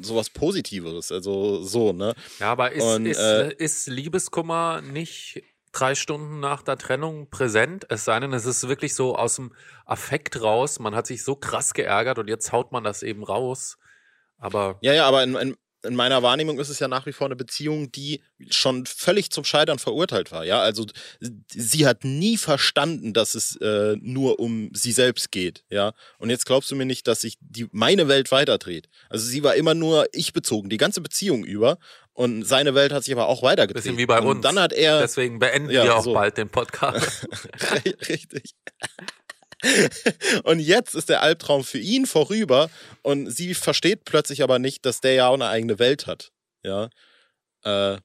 sowas 0.00 0.30
Positiveres. 0.30 1.10
Also 1.10 1.62
so, 1.62 1.92
ne? 1.92 2.14
Ja, 2.38 2.52
aber 2.52 2.70
ist, 2.72 2.84
Und, 2.84 3.06
ist, 3.06 3.18
äh, 3.18 3.52
ist 3.56 3.88
Liebeskummer 3.88 4.80
nicht 4.80 5.42
drei 5.72 5.94
Stunden 5.94 6.40
nach 6.40 6.62
der 6.62 6.78
Trennung 6.78 7.28
präsent? 7.30 7.86
Es 7.88 8.04
sei 8.04 8.20
denn, 8.20 8.32
es 8.32 8.46
ist 8.46 8.68
wirklich 8.68 8.94
so 8.94 9.16
aus 9.16 9.36
dem 9.36 9.52
Affekt 9.84 10.40
raus. 10.40 10.78
Man 10.78 10.94
hat 10.94 11.06
sich 11.06 11.24
so 11.24 11.36
krass 11.36 11.74
geärgert 11.74 12.18
und 12.18 12.28
jetzt 12.28 12.52
haut 12.52 12.72
man 12.72 12.84
das 12.84 13.02
eben 13.02 13.24
raus. 13.24 13.76
Aber 14.38 14.78
Ja, 14.82 14.92
ja, 14.92 15.06
aber 15.06 15.22
in, 15.22 15.34
in, 15.34 15.56
in 15.84 15.94
meiner 15.94 16.22
Wahrnehmung 16.22 16.58
ist 16.58 16.68
es 16.68 16.78
ja 16.78 16.88
nach 16.88 17.06
wie 17.06 17.12
vor 17.12 17.26
eine 17.26 17.36
Beziehung, 17.36 17.92
die 17.92 18.22
schon 18.50 18.86
völlig 18.86 19.30
zum 19.30 19.44
Scheitern 19.44 19.78
verurteilt 19.78 20.32
war. 20.32 20.44
Ja, 20.44 20.60
also 20.60 20.86
sie 21.48 21.86
hat 21.86 22.04
nie 22.04 22.36
verstanden, 22.36 23.12
dass 23.12 23.34
es 23.34 23.56
äh, 23.56 23.96
nur 24.00 24.40
um 24.40 24.70
sie 24.72 24.92
selbst 24.92 25.30
geht. 25.30 25.64
Ja, 25.70 25.92
und 26.18 26.30
jetzt 26.30 26.46
glaubst 26.46 26.70
du 26.70 26.76
mir 26.76 26.86
nicht, 26.86 27.06
dass 27.06 27.20
sich 27.20 27.36
die 27.40 27.66
meine 27.72 28.08
Welt 28.08 28.32
weiterdreht. 28.32 28.88
Also 29.08 29.26
sie 29.26 29.42
war 29.42 29.54
immer 29.54 29.74
nur 29.74 30.06
ich 30.12 30.32
bezogen, 30.32 30.68
die 30.70 30.78
ganze 30.78 31.00
Beziehung 31.00 31.44
über. 31.44 31.78
Und 32.16 32.44
seine 32.44 32.76
Welt 32.76 32.92
hat 32.92 33.02
sich 33.02 33.12
aber 33.12 33.26
auch 33.26 33.42
weitergedreht. 33.42 33.82
bisschen 33.82 33.98
wie 33.98 34.06
bei 34.06 34.20
und 34.20 34.36
uns. 34.36 34.40
dann 34.42 34.60
hat 34.60 34.72
er 34.72 35.00
deswegen 35.00 35.40
beenden 35.40 35.70
ja, 35.70 35.82
wir 35.82 35.96
auch 35.96 36.04
so. 36.04 36.14
bald 36.14 36.36
den 36.36 36.48
Podcast. 36.48 37.26
Richtig. 38.08 38.54
Und 40.44 40.60
jetzt 40.60 40.94
ist 40.94 41.08
der 41.08 41.22
Albtraum 41.22 41.64
für 41.64 41.78
ihn 41.78 42.06
vorüber 42.06 42.70
und 43.02 43.30
sie 43.30 43.54
versteht 43.54 44.04
plötzlich 44.04 44.42
aber 44.42 44.58
nicht, 44.58 44.84
dass 44.86 45.00
der 45.00 45.14
ja 45.14 45.28
auch 45.28 45.34
eine 45.34 45.48
eigene 45.48 45.78
Welt 45.78 46.06
hat. 46.06 46.30
Ja. 46.62 46.88
Äh, 47.62 47.98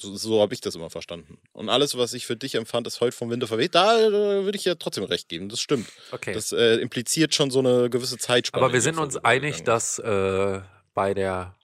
so 0.00 0.16
so 0.16 0.40
habe 0.40 0.54
ich 0.54 0.60
das 0.60 0.74
immer 0.74 0.90
verstanden. 0.90 1.38
Und 1.52 1.68
alles, 1.68 1.96
was 1.96 2.14
ich 2.14 2.26
für 2.26 2.36
dich 2.36 2.54
empfand, 2.54 2.86
ist 2.86 3.00
heute 3.00 3.16
vom 3.16 3.30
Winde 3.30 3.46
verweht. 3.46 3.74
Da 3.74 3.98
äh, 4.00 4.10
würde 4.44 4.56
ich 4.56 4.64
ja 4.64 4.74
trotzdem 4.76 5.04
recht 5.04 5.28
geben. 5.28 5.48
Das 5.48 5.60
stimmt. 5.60 5.88
Okay. 6.10 6.32
Das 6.32 6.52
äh, 6.52 6.76
impliziert 6.76 7.34
schon 7.34 7.50
so 7.50 7.58
eine 7.60 7.90
gewisse 7.90 8.16
Zeitspanne. 8.18 8.64
Aber 8.64 8.72
wir 8.72 8.80
sind 8.80 8.98
uns 8.98 9.16
einig, 9.18 9.56
ist. 9.56 9.68
dass 9.68 9.98
äh, 9.98 10.60
bei 10.94 11.12
der 11.14 11.54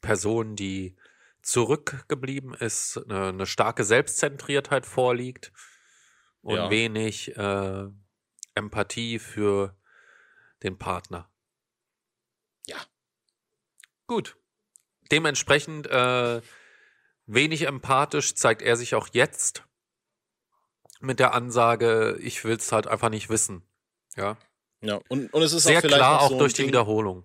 Person, 0.00 0.54
die 0.56 0.96
zurückgeblieben 1.42 2.54
ist, 2.54 2.98
eine, 3.08 3.28
eine 3.28 3.46
starke 3.46 3.84
Selbstzentriertheit 3.84 4.86
vorliegt 4.86 5.52
und 6.40 6.56
Ja. 6.56 6.70
wenig 6.70 7.36
äh, 7.36 7.84
Empathie 8.54 9.18
für 9.18 9.76
den 10.62 10.78
Partner. 10.78 11.30
Ja. 12.66 12.78
Gut. 14.06 14.36
Dementsprechend 15.10 15.86
äh, 15.86 16.40
wenig 17.26 17.62
empathisch 17.66 18.34
zeigt 18.34 18.62
er 18.62 18.76
sich 18.76 18.94
auch 18.94 19.08
jetzt 19.12 19.64
mit 21.00 21.20
der 21.20 21.34
Ansage, 21.34 22.18
ich 22.20 22.44
will 22.44 22.56
es 22.56 22.72
halt 22.72 22.86
einfach 22.86 23.10
nicht 23.10 23.28
wissen. 23.28 23.62
Ja. 24.16 24.36
Ja, 24.80 25.00
und, 25.08 25.32
und 25.32 25.42
es 25.42 25.52
ist 25.52 25.64
Sehr 25.64 25.78
auch 25.78 25.82
vielleicht 25.82 25.98
klar, 25.98 26.22
auch 26.22 26.30
so 26.30 26.38
durch 26.38 26.52
die 26.52 26.62
Ding, 26.62 26.68
Wiederholung. 26.68 27.24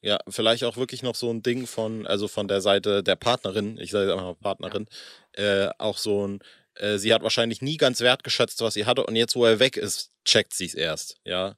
Ja, 0.00 0.18
vielleicht 0.28 0.64
auch 0.64 0.76
wirklich 0.76 1.02
noch 1.02 1.14
so 1.14 1.30
ein 1.30 1.42
Ding 1.42 1.66
von, 1.66 2.06
also 2.06 2.28
von 2.28 2.48
der 2.48 2.60
Seite 2.60 3.02
der 3.02 3.16
Partnerin, 3.16 3.78
ich 3.78 3.90
sage 3.90 4.10
jetzt 4.10 4.18
einfach 4.18 4.38
Partnerin, 4.40 4.88
äh, 5.32 5.68
auch 5.78 5.98
so 5.98 6.26
ein, 6.26 6.40
äh, 6.74 6.98
sie 6.98 7.12
hat 7.12 7.22
wahrscheinlich 7.22 7.62
nie 7.62 7.76
ganz 7.76 8.00
wertgeschätzt, 8.00 8.60
was 8.60 8.74
sie 8.74 8.86
hatte 8.86 9.04
und 9.04 9.16
jetzt, 9.16 9.36
wo 9.36 9.44
er 9.44 9.58
weg 9.58 9.76
ist, 9.76 10.10
checkt 10.24 10.54
sie 10.54 10.66
es 10.66 10.74
erst, 10.74 11.16
ja. 11.24 11.56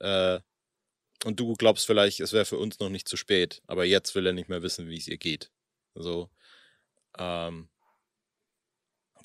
Äh, 0.00 0.40
und 1.24 1.40
du 1.40 1.54
glaubst 1.54 1.86
vielleicht, 1.86 2.20
es 2.20 2.32
wäre 2.32 2.44
für 2.44 2.58
uns 2.58 2.78
noch 2.78 2.90
nicht 2.90 3.08
zu 3.08 3.16
spät, 3.16 3.60
aber 3.66 3.84
jetzt 3.84 4.14
will 4.14 4.26
er 4.26 4.32
nicht 4.32 4.48
mehr 4.48 4.62
wissen, 4.62 4.88
wie 4.88 4.98
es 4.98 5.08
ihr 5.08 5.18
geht. 5.18 5.50
So. 5.94 6.30
Ähm, 7.18 7.68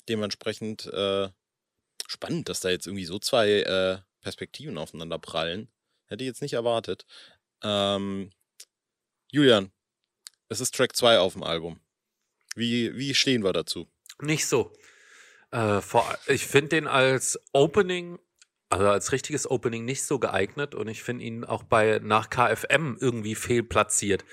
dementsprechend 0.08 0.86
äh, 0.86 1.28
spannend, 2.06 2.48
dass 2.48 2.60
da 2.60 2.70
jetzt 2.70 2.86
irgendwie 2.86 3.04
so 3.04 3.18
zwei 3.18 3.48
äh, 3.60 3.98
Perspektiven 4.20 4.76
aufeinander 4.76 5.18
prallen. 5.18 5.70
Hätte 6.06 6.24
ich 6.24 6.28
jetzt 6.28 6.42
nicht 6.42 6.54
erwartet. 6.54 7.06
Ähm, 7.62 8.30
Julian, 9.30 9.72
es 10.48 10.60
ist 10.60 10.74
Track 10.74 10.96
2 10.96 11.18
auf 11.18 11.34
dem 11.34 11.42
Album. 11.42 11.80
Wie, 12.54 12.94
wie 12.96 13.14
stehen 13.14 13.42
wir 13.42 13.52
dazu? 13.52 13.88
Nicht 14.20 14.46
so. 14.46 14.72
Äh, 15.54 15.80
vor, 15.80 16.18
ich 16.26 16.46
finde 16.46 16.70
den 16.70 16.88
als 16.88 17.38
Opening, 17.52 18.18
also 18.70 18.88
als 18.88 19.12
richtiges 19.12 19.48
Opening 19.48 19.84
nicht 19.84 20.02
so 20.02 20.18
geeignet 20.18 20.74
und 20.74 20.88
ich 20.88 21.04
finde 21.04 21.24
ihn 21.24 21.44
auch 21.44 21.62
bei 21.62 22.00
nach 22.02 22.28
KFM 22.28 22.98
irgendwie 23.00 23.36
fehlplatziert. 23.36 24.24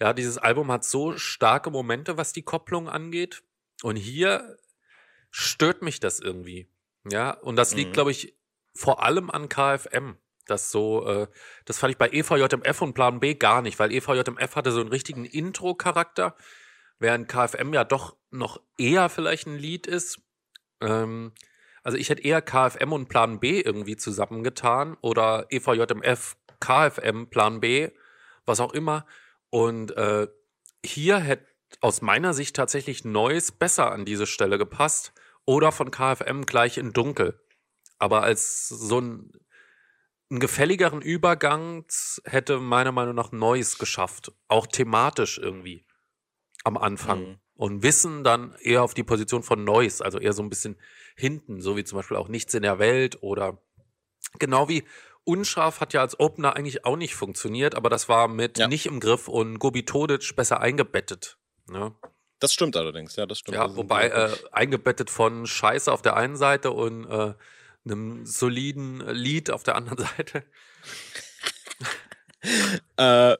Ja, 0.00 0.12
dieses 0.12 0.36
Album 0.36 0.72
hat 0.72 0.84
so 0.84 1.16
starke 1.16 1.70
Momente, 1.70 2.16
was 2.16 2.32
die 2.32 2.42
Kopplung 2.42 2.88
angeht 2.88 3.44
und 3.84 3.94
hier 3.94 4.56
stört 5.30 5.82
mich 5.82 6.00
das 6.00 6.18
irgendwie. 6.18 6.68
Ja, 7.08 7.30
und 7.30 7.54
das 7.54 7.74
liegt, 7.76 7.90
Mhm. 7.90 7.94
glaube 7.94 8.10
ich, 8.10 8.34
vor 8.74 9.04
allem 9.04 9.30
an 9.30 9.48
KFM. 9.48 10.16
Das 10.46 10.72
so, 10.72 11.06
äh, 11.06 11.28
das 11.66 11.78
fand 11.78 11.92
ich 11.92 11.98
bei 11.98 12.08
EVJMF 12.10 12.82
und 12.82 12.94
Plan 12.94 13.20
B 13.20 13.34
gar 13.34 13.62
nicht, 13.62 13.78
weil 13.78 13.92
EVJMF 13.92 14.56
hatte 14.56 14.72
so 14.72 14.80
einen 14.80 14.90
richtigen 14.90 15.24
Intro-Charakter, 15.24 16.34
während 16.98 17.28
KFM 17.28 17.72
ja 17.72 17.84
doch 17.84 18.16
noch 18.30 18.60
eher 18.76 19.08
vielleicht 19.08 19.46
ein 19.46 19.56
Lied 19.56 19.86
ist. 19.86 20.18
Ähm, 20.84 21.32
also 21.82 21.98
ich 21.98 22.08
hätte 22.08 22.22
eher 22.22 22.40
KFM 22.40 22.92
und 22.92 23.08
Plan 23.08 23.40
B 23.40 23.60
irgendwie 23.60 23.96
zusammengetan 23.96 24.96
oder 25.02 25.46
EVJMF, 25.50 26.36
KFM, 26.60 27.28
Plan 27.28 27.60
B, 27.60 27.90
was 28.46 28.60
auch 28.60 28.72
immer. 28.72 29.06
Und 29.50 29.96
äh, 29.96 30.28
hier 30.84 31.18
hätte 31.18 31.46
aus 31.80 32.02
meiner 32.02 32.34
Sicht 32.34 32.56
tatsächlich 32.56 33.04
Neues 33.04 33.52
besser 33.52 33.92
an 33.92 34.04
diese 34.04 34.26
Stelle 34.26 34.58
gepasst 34.58 35.12
oder 35.44 35.72
von 35.72 35.90
KFM 35.90 36.46
gleich 36.46 36.78
in 36.78 36.92
Dunkel. 36.92 37.40
Aber 37.98 38.22
als 38.22 38.68
so 38.68 39.00
ein, 39.00 39.32
einen 40.30 40.40
gefälligeren 40.40 41.02
Übergang 41.02 41.84
hätte 42.24 42.58
meiner 42.60 42.92
Meinung 42.92 43.14
nach 43.14 43.32
Neues 43.32 43.78
geschafft. 43.78 44.32
Auch 44.48 44.66
thematisch 44.66 45.38
irgendwie 45.38 45.84
am 46.64 46.76
Anfang. 46.76 47.20
Mhm. 47.20 47.38
Und 47.56 47.82
Wissen 47.82 48.24
dann 48.24 48.54
eher 48.60 48.82
auf 48.82 48.94
die 48.94 49.04
Position 49.04 49.42
von 49.44 49.62
Neues, 49.62 50.00
also 50.02 50.18
eher 50.18 50.32
so 50.32 50.42
ein 50.42 50.50
bisschen 50.50 50.76
hinten, 51.16 51.60
so 51.60 51.76
wie 51.76 51.84
zum 51.84 51.96
Beispiel 51.96 52.16
auch 52.16 52.28
Nichts 52.28 52.52
in 52.54 52.62
der 52.62 52.78
Welt 52.80 53.22
oder 53.22 53.58
genau 54.40 54.68
wie 54.68 54.82
Unscharf 55.24 55.80
hat 55.80 55.92
ja 55.92 56.00
als 56.00 56.18
Opener 56.20 56.56
eigentlich 56.56 56.84
auch 56.84 56.96
nicht 56.96 57.14
funktioniert, 57.14 57.74
aber 57.76 57.88
das 57.90 58.08
war 58.08 58.28
mit 58.28 58.58
Ja. 58.58 58.68
nicht 58.68 58.86
im 58.86 59.00
Griff 59.00 59.28
und 59.28 59.58
Gobi 59.58 59.84
Todic 59.84 60.34
besser 60.36 60.60
eingebettet. 60.60 61.38
Ne? 61.66 61.94
Das 62.40 62.52
stimmt 62.52 62.76
allerdings, 62.76 63.16
ja, 63.16 63.24
das 63.24 63.38
stimmt. 63.38 63.56
Ja, 63.56 63.74
wobei 63.76 64.08
äh, 64.08 64.30
eingebettet 64.52 65.08
von 65.08 65.46
Scheiße 65.46 65.90
auf 65.90 66.02
der 66.02 66.16
einen 66.16 66.36
Seite 66.36 66.72
und 66.72 67.04
äh, 67.08 67.34
einem 67.86 68.26
soliden 68.26 69.00
Lied 69.08 69.50
auf 69.50 69.62
der 69.62 69.76
anderen 69.76 69.98
Seite. 70.16 70.44
Äh, 72.98 73.36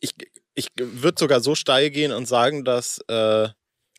ich 0.00 0.14
ich 0.56 0.68
würde 0.76 1.18
sogar 1.18 1.40
so 1.40 1.54
steil 1.54 1.90
gehen 1.90 2.12
und 2.12 2.26
sagen, 2.26 2.64
dass 2.64 2.98
äh, 3.08 3.48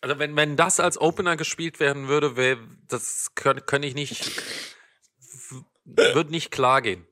Also 0.02 0.20
wenn, 0.20 0.36
wenn 0.36 0.56
das 0.58 0.80
als 0.80 1.00
Opener 1.00 1.38
gespielt 1.38 1.80
werden 1.80 2.08
würde, 2.08 2.36
wär, 2.36 2.58
das 2.88 3.28
könnte 3.36 3.64
könnt 3.64 3.86
ich 3.86 3.96
nicht, 3.96 4.32
würde 5.86 6.32
nicht 6.32 6.52
klar 6.52 6.82
gehen. 6.82 7.08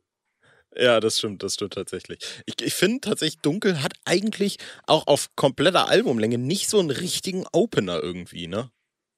ja, 0.77 0.99
das 0.99 1.17
stimmt, 1.19 1.41
das 1.43 1.53
stimmt 1.55 1.73
tatsächlich. 1.73 2.19
Ich, 2.45 2.55
ich 2.61 2.73
finde 2.73 2.99
tatsächlich, 3.01 3.41
Dunkel 3.41 3.81
hat 3.81 3.93
eigentlich 4.05 4.57
auch 4.87 5.07
auf 5.07 5.29
kompletter 5.35 5.87
Albumlänge 5.87 6.37
nicht 6.37 6.69
so 6.69 6.79
einen 6.79 6.91
richtigen 6.91 7.45
Opener 7.53 8.01
irgendwie, 8.03 8.47
ne? 8.47 8.71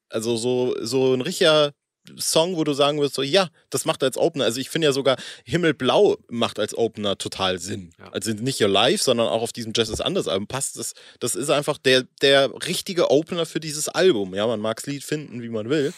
Also 0.09 0.37
so, 0.37 0.75
so 0.81 1.13
ein 1.13 1.21
richtiger 1.21 1.73
Song, 2.17 2.55
wo 2.55 2.63
du 2.63 2.73
sagen 2.73 2.99
würdest, 2.99 3.15
so, 3.15 3.21
ja, 3.21 3.49
das 3.69 3.85
macht 3.85 4.03
als 4.03 4.17
Opener. 4.17 4.45
Also 4.45 4.59
ich 4.59 4.69
finde 4.69 4.87
ja 4.87 4.91
sogar 4.91 5.17
Himmelblau 5.45 6.17
macht 6.29 6.59
als 6.59 6.77
Opener 6.77 7.17
total 7.17 7.59
Sinn. 7.59 7.91
Ja. 7.99 8.09
Also 8.11 8.31
nicht 8.31 8.59
nur 8.59 8.69
live, 8.69 9.01
sondern 9.01 9.27
auch 9.27 9.41
auf 9.41 9.53
diesem 9.53 9.73
Jazz 9.75 9.89
is 9.89 10.01
Anders 10.01 10.27
Album 10.27 10.47
passt 10.47 10.77
das. 10.77 10.93
Das 11.19 11.35
ist 11.35 11.49
einfach 11.49 11.77
der, 11.77 12.03
der 12.21 12.51
richtige 12.65 13.11
Opener 13.11 13.45
für 13.45 13.59
dieses 13.59 13.89
Album. 13.89 14.35
Ja, 14.35 14.47
man 14.47 14.59
mag 14.59 14.77
das 14.77 14.85
Lied 14.85 15.03
finden, 15.03 15.41
wie 15.41 15.49
man 15.49 15.69
will. 15.69 15.93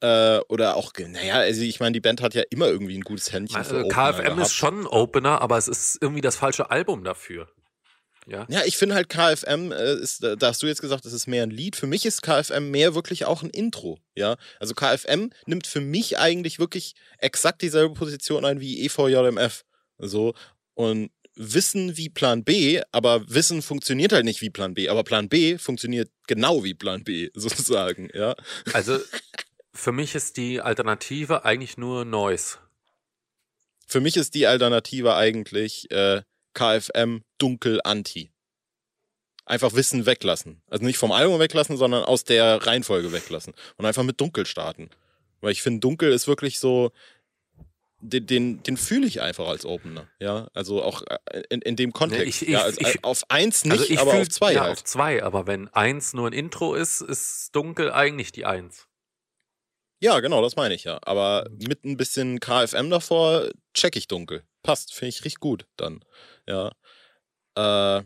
Äh, 0.00 0.38
oder 0.48 0.76
auch, 0.76 0.92
naja, 0.96 1.36
also 1.36 1.62
ich 1.62 1.80
meine, 1.80 1.92
die 1.92 2.00
Band 2.00 2.20
hat 2.22 2.34
ja 2.34 2.42
immer 2.50 2.68
irgendwie 2.68 2.96
ein 2.96 3.02
gutes 3.02 3.32
Händchen 3.32 3.64
für 3.64 3.76
Also 3.76 3.86
Opener 3.86 4.12
KFM 4.12 4.38
ist 4.40 4.54
schon 4.54 4.80
ein 4.80 4.86
Opener, 4.86 5.42
aber 5.42 5.58
es 5.58 5.66
ist 5.66 5.98
irgendwie 6.00 6.20
das 6.20 6.36
falsche 6.36 6.70
Album 6.70 7.02
dafür. 7.02 7.48
Ja. 8.28 8.46
Ja, 8.50 8.62
ich 8.66 8.76
finde 8.76 8.94
halt 8.94 9.08
KFM 9.08 9.72
äh, 9.72 9.94
ist, 9.94 10.22
da 10.22 10.36
hast 10.42 10.62
du 10.62 10.66
jetzt 10.66 10.82
gesagt, 10.82 11.04
das 11.06 11.12
ist 11.14 11.26
mehr 11.26 11.42
ein 11.42 11.50
Lied. 11.50 11.76
Für 11.76 11.86
mich 11.86 12.04
ist 12.04 12.22
KFM 12.22 12.70
mehr 12.70 12.94
wirklich 12.94 13.24
auch 13.24 13.42
ein 13.42 13.50
Intro. 13.50 13.98
Ja, 14.14 14.36
also 14.60 14.74
KFM 14.74 15.30
nimmt 15.46 15.66
für 15.66 15.80
mich 15.80 16.18
eigentlich 16.18 16.58
wirklich 16.58 16.94
exakt 17.18 17.62
dieselbe 17.62 17.94
Position 17.94 18.44
ein 18.44 18.60
wie 18.60 18.84
EVJMF. 18.84 19.64
So 19.98 20.34
und 20.74 21.10
Wissen 21.40 21.96
wie 21.96 22.08
Plan 22.08 22.42
B, 22.44 22.82
aber 22.90 23.28
Wissen 23.30 23.62
funktioniert 23.62 24.12
halt 24.12 24.24
nicht 24.24 24.40
wie 24.42 24.50
Plan 24.50 24.74
B, 24.74 24.88
aber 24.88 25.04
Plan 25.04 25.28
B 25.28 25.56
funktioniert 25.56 26.10
genau 26.26 26.64
wie 26.64 26.74
Plan 26.74 27.04
B 27.04 27.30
sozusagen. 27.34 28.10
Ja, 28.12 28.34
Also 28.72 28.98
für 29.72 29.92
mich 29.92 30.14
ist 30.16 30.36
die 30.36 30.60
Alternative 30.60 31.44
eigentlich 31.44 31.78
nur 31.78 32.04
Noise. 32.04 32.58
für 33.86 34.00
mich 34.00 34.16
ist 34.16 34.34
die 34.34 34.46
Alternative 34.46 35.14
eigentlich 35.14 35.90
äh, 35.92 36.22
KFM 36.54 37.22
dunkel 37.38 37.80
anti. 37.84 38.32
Einfach 39.44 39.72
Wissen 39.74 40.04
weglassen. 40.06 40.62
Also 40.68 40.84
nicht 40.84 40.98
vom 40.98 41.10
Album 41.12 41.38
weglassen, 41.40 41.76
sondern 41.76 42.04
aus 42.04 42.24
der 42.24 42.66
Reihenfolge 42.66 43.12
weglassen. 43.12 43.54
Und 43.76 43.86
einfach 43.86 44.02
mit 44.02 44.20
dunkel 44.20 44.44
starten. 44.44 44.90
Weil 45.40 45.52
ich 45.52 45.62
finde, 45.62 45.80
dunkel 45.80 46.12
ist 46.12 46.26
wirklich 46.28 46.58
so, 46.58 46.90
den, 48.00 48.26
den, 48.26 48.62
den 48.62 48.76
fühle 48.76 49.06
ich 49.06 49.20
einfach 49.22 49.48
als 49.48 49.64
Opener. 49.64 50.06
Ja, 50.20 50.48
also 50.52 50.82
auch 50.82 51.02
äh, 51.30 51.42
in, 51.48 51.62
in 51.62 51.76
dem 51.76 51.92
Kontext. 51.92 52.26
ich- 52.26 52.42
ich- 52.42 52.48
ja, 52.48 52.62
also 52.62 52.80
ich- 52.80 53.02
auf 53.04 53.22
eins 53.30 53.64
nicht, 53.64 53.72
also 53.80 53.84
ich 53.92 53.98
aber 53.98 54.10
fühl- 54.12 54.20
auf 54.22 54.28
zwei 54.28 54.52
ja, 54.52 54.60
halt. 54.62 54.72
auf 54.72 54.84
zwei, 54.84 55.22
aber 55.22 55.46
wenn 55.46 55.68
eins 55.68 56.12
nur 56.12 56.26
ein 56.28 56.32
Intro 56.32 56.74
ist, 56.74 57.00
ist 57.00 57.50
dunkel 57.56 57.90
eigentlich 57.92 58.32
die 58.32 58.44
Eins. 58.44 58.86
Ja, 60.00 60.20
genau, 60.20 60.42
das 60.42 60.54
meine 60.56 60.74
ich 60.74 60.84
ja. 60.84 60.98
Aber 61.02 61.48
mit 61.50 61.84
ein 61.84 61.96
bisschen 61.96 62.38
KFM 62.38 62.88
davor 62.90 63.48
check 63.74 63.96
ich 63.96 64.06
dunkel. 64.06 64.44
Passt, 64.62 64.94
finde 64.94 65.08
ich 65.10 65.24
richtig 65.24 65.40
gut 65.40 65.66
dann. 65.76 66.04
Ja. 66.46 66.68
Äh, 67.54 68.02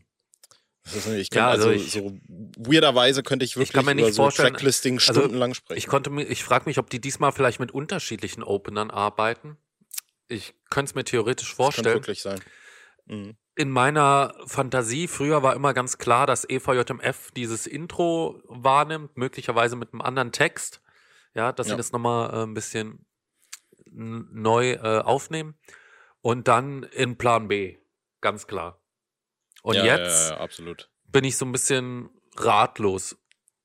das 0.85 1.06
ich 1.06 1.30
kann, 1.30 1.38
Ja, 1.38 1.49
also 1.50 1.68
also, 1.68 1.80
ich- 1.85 1.92
so 1.92 2.18
weirderweise 2.56 3.23
könnte 3.23 3.44
ich 3.44 3.56
wirklich 3.56 3.73
kann 3.73 3.85
mir 3.85 3.94
nicht 3.94 4.02
über 4.04 4.12
so 4.12 4.23
vorstellen- 4.25 4.52
Tracklisting 4.54 4.94
also 4.99 5.12
stundenlang 5.21 5.54
sprechen. 5.54 5.78
Ich 5.78 5.87
konnte 5.87 6.11
mir, 6.11 6.25
ich 6.25 6.42
frage 6.42 6.64
mich, 6.66 6.78
ob 6.78 6.90
die 6.90 7.00
diesmal 7.00 7.30
vielleicht 7.32 7.61
mit 7.61 7.71
unterschiedlichen 7.71 8.42
Openern 8.42 8.90
arbeiten. 8.90 9.56
Ich 10.28 10.54
könnte 10.71 10.90
es 10.90 10.94
mir 10.94 11.04
theoretisch 11.04 11.50
das 11.50 11.56
kann 11.56 11.64
vorstellen. 11.66 11.94
wirklich 11.94 12.23
sein. 12.23 12.40
Mhm. 13.06 13.37
In 13.54 13.71
meiner 13.71 14.35
Fantasie 14.47 15.06
früher 15.09 15.42
war 15.42 15.54
immer 15.54 15.75
ganz 15.75 15.99
klar, 15.99 16.26
dass 16.26 16.49
EVJMF 16.49 17.30
dieses 17.32 17.66
Intro 17.66 18.40
wahrnimmt, 18.47 19.16
möglicherweise 19.16 19.76
mit 19.76 19.92
einem 19.92 20.00
anderen 20.00 20.32
Text. 20.32 20.80
Ja, 21.35 21.52
dass 21.52 21.66
Ja. 21.68 21.75
sie 21.75 21.76
das 21.76 21.92
nochmal 21.92 22.30
äh, 22.35 22.42
ein 22.44 22.54
bisschen 22.54 23.04
neu 23.90 24.73
äh, 24.73 25.00
aufnehmen. 25.00 25.54
Und 26.23 26.49
dann 26.49 26.85
in 26.85 27.19
Plan 27.19 27.49
B, 27.49 27.79
ganz 28.21 28.47
klar. 28.47 28.81
Und 29.62 29.75
ja, 29.76 29.85
jetzt 29.85 30.31
Ja, 30.31 30.47
ja, 30.47 30.75
bin 31.05 31.25
ich 31.25 31.37
so 31.37 31.45
ein 31.45 31.52
bisschen 31.52 32.11
ratlos 32.37 33.17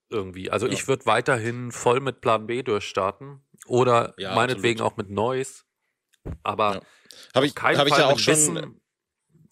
irgendwie. 0.09 0.51
Also 0.51 0.67
ich 0.67 0.87
würde 0.87 1.05
weiterhin 1.05 1.71
voll 1.71 1.99
mit 1.99 2.21
Plan 2.21 2.47
B 2.47 2.63
durchstarten 2.63 3.41
oder 3.65 4.13
meinetwegen 4.17 4.81
absolut. 4.81 4.93
auch 4.93 4.97
mit 4.97 5.09
Noise. 5.09 5.63
Aber 6.43 6.75
Ja. 6.75 6.81
Habe 7.35 7.45
ich, 7.45 7.55
keinen 7.55 7.77
hab 7.77 7.87
ich 7.87 7.93
Fall 7.93 8.01
ja 8.01 8.07
auch 8.07 8.19
schon. 8.19 8.33
Wissen 8.33 8.81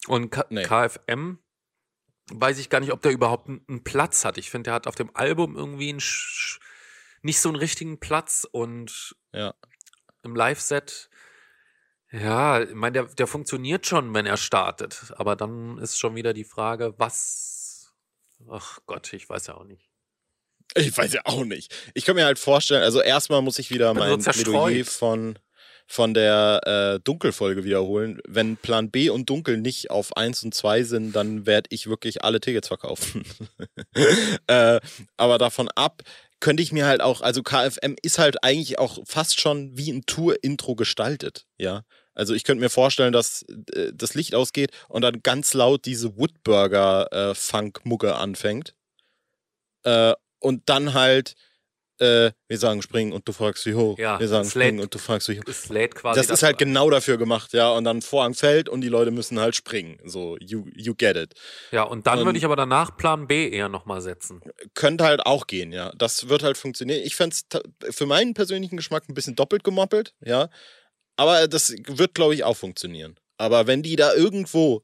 und 0.07 0.29
K 0.29 0.45
Nee. 0.49 0.63
KFM 0.63 1.39
weiß 2.31 2.57
ich 2.59 2.69
gar 2.69 2.79
nicht, 2.79 2.91
ob 2.91 3.01
der 3.01 3.11
überhaupt 3.11 3.47
einen, 3.49 3.83
Platz 3.83 4.25
hat. 4.25 4.37
Ich 4.37 4.49
finde, 4.49 4.65
der 4.69 4.73
hat 4.73 4.87
auf 4.87 4.95
dem 4.95 5.15
Album 5.15 5.55
irgendwie 5.55 5.89
einen 5.89 6.01
nicht 7.21 7.39
so 7.39 7.49
einen 7.49 7.55
richtigen 7.55 7.99
Platz 7.99 8.47
und 8.51 9.15
Ja. 9.31 9.53
im 10.23 10.35
Live-Set, 10.35 11.09
ja, 12.19 12.61
ich 12.61 12.73
meine, 12.73 12.93
der, 12.93 13.03
der 13.05 13.27
funktioniert 13.27 13.85
schon, 13.85 14.13
wenn 14.13 14.25
er 14.25 14.37
startet. 14.37 15.13
Aber 15.17 15.35
dann 15.35 15.77
ist 15.79 15.97
schon 15.97 16.15
wieder 16.15 16.33
die 16.33 16.43
Frage, 16.43 16.93
was. 16.97 17.93
Ach 18.49 18.79
Gott, 18.85 19.13
ich 19.13 19.29
weiß 19.29 19.47
ja 19.47 19.55
auch 19.55 19.65
nicht. 19.65 19.89
Ich 20.75 20.97
weiß 20.97 21.13
ja 21.13 21.21
auch 21.25 21.45
nicht. 21.45 21.73
Ich 21.93 22.05
kann 22.05 22.15
mir 22.15 22.25
halt 22.25 22.39
vorstellen, 22.39 22.83
also 22.83 23.01
erstmal 23.01 23.41
muss 23.41 23.59
ich 23.59 23.69
wieder 23.69 23.93
mein. 23.93 24.19
Plädoyer 24.19 24.83
von, 24.83 25.39
von 25.87 26.13
der 26.13 26.61
äh, 26.95 26.99
Dunkelfolge 27.01 27.63
wiederholen. 27.63 28.19
Wenn 28.27 28.57
Plan 28.57 28.91
B 28.91 29.09
und 29.09 29.29
Dunkel 29.29 29.57
nicht 29.57 29.89
auf 29.89 30.17
1 30.17 30.43
und 30.43 30.53
2 30.53 30.83
sind, 30.83 31.15
dann 31.15 31.45
werde 31.45 31.69
ich 31.71 31.87
wirklich 31.87 32.23
alle 32.23 32.41
Tickets 32.41 32.67
verkaufen. 32.67 33.23
äh, 34.47 34.79
aber 35.17 35.37
davon 35.37 35.69
ab 35.75 36.01
könnte 36.39 36.61
ich 36.61 36.71
mir 36.71 36.85
halt 36.85 37.01
auch, 37.01 37.21
also 37.21 37.41
KFM 37.41 37.95
ist 38.01 38.19
halt 38.19 38.43
eigentlich 38.43 38.77
auch 38.77 38.99
fast 39.05 39.39
schon 39.39 39.77
wie 39.77 39.91
ein 39.91 40.05
Tour-Intro 40.05 40.75
gestaltet, 40.75 41.47
ja. 41.57 41.83
Also 42.15 42.33
ich 42.33 42.43
könnte 42.45 42.61
mir 42.63 42.69
vorstellen, 42.69 43.13
dass 43.13 43.43
äh, 43.73 43.91
das 43.93 44.13
Licht 44.15 44.33
ausgeht 44.33 44.71
und 44.87 45.01
dann 45.03 45.21
ganz 45.21 45.53
laut 45.53 45.85
diese 45.85 46.17
Woodburger-Funk-Mucke 46.17 48.15
anfängt. 48.15 48.73
Äh, 49.83 50.13
und 50.39 50.63
dann 50.69 50.93
halt, 50.93 51.35
äh, 51.99 52.31
wir 52.47 52.57
sagen 52.57 52.81
springen 52.81 53.13
und 53.13 53.27
du 53.27 53.31
fragst 53.33 53.65
wie 53.65 53.73
hoch. 53.73 53.97
Ja, 53.97 54.19
wir 54.19 54.27
sagen 54.27 54.49
springen 54.49 54.79
und 54.79 54.93
du 54.93 54.97
fragst 54.97 55.29
wie 55.29 55.39
hoch. 55.39 55.69
Lädt 55.69 55.95
quasi. 55.95 56.19
Das 56.19 56.29
ist 56.29 56.43
halt 56.43 56.57
genau 56.57 56.89
dafür 56.89 57.17
gemacht, 57.17 57.53
ja. 57.53 57.69
Und 57.69 57.83
dann 57.83 58.01
Vorhang 58.01 58.33
fällt 58.33 58.67
und 58.69 58.81
die 58.81 58.89
Leute 58.89 59.11
müssen 59.11 59.39
halt 59.39 59.55
springen. 59.55 59.99
So, 60.05 60.37
you, 60.39 60.65
you 60.73 60.93
get 60.95 61.15
it. 61.17 61.33
Ja, 61.71 61.83
und 61.83 62.07
dann 62.07 62.19
und- 62.19 62.25
würde 62.25 62.37
ich 62.37 62.45
aber 62.45 62.55
danach 62.55 62.95
Plan 62.97 63.27
B 63.27 63.49
eher 63.49 63.69
nochmal 63.69 64.01
setzen. 64.01 64.41
Könnte 64.73 65.03
halt 65.03 65.25
auch 65.25 65.47
gehen, 65.47 65.71
ja. 65.71 65.91
Das 65.97 66.29
wird 66.29 66.43
halt 66.43 66.57
funktionieren. 66.57 67.01
Ich 67.03 67.15
fände 67.15 67.35
es 67.35 67.95
für 67.95 68.05
meinen 68.05 68.33
persönlichen 68.33 68.77
Geschmack 68.77 69.09
ein 69.09 69.13
bisschen 69.13 69.35
doppelt 69.35 69.63
gemoppelt, 69.63 70.13
ja. 70.21 70.49
Aber 71.17 71.47
das 71.47 71.73
wird, 71.87 72.13
glaube 72.13 72.35
ich, 72.35 72.43
auch 72.43 72.57
funktionieren. 72.57 73.17
Aber 73.37 73.67
wenn 73.67 73.83
die 73.83 73.95
da 73.95 74.13
irgendwo 74.13 74.83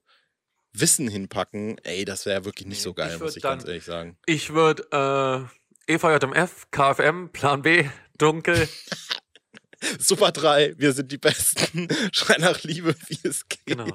Wissen 0.73 1.07
hinpacken, 1.07 1.77
ey, 1.83 2.05
das 2.05 2.25
wäre 2.25 2.45
wirklich 2.45 2.67
nicht 2.67 2.81
so 2.81 2.93
geil, 2.93 3.11
ich 3.15 3.19
muss 3.21 3.35
ich 3.35 3.43
ganz 3.43 3.63
dann- 3.63 3.69
ehrlich 3.71 3.85
sagen. 3.85 4.17
Ich 4.25 4.53
würde 4.53 5.49
äh, 5.87 5.93
EVJMF, 5.93 6.67
KFM, 6.71 7.29
Plan 7.31 7.61
B, 7.61 7.89
dunkel. 8.17 8.67
Super 9.99 10.31
3, 10.31 10.75
wir 10.77 10.93
sind 10.93 11.11
die 11.11 11.17
Besten. 11.17 11.87
Schrei 12.13 12.37
nach 12.37 12.61
Liebe, 12.63 12.95
wie 13.07 13.19
es 13.27 13.47
geht. 13.49 13.65
Genau. 13.65 13.87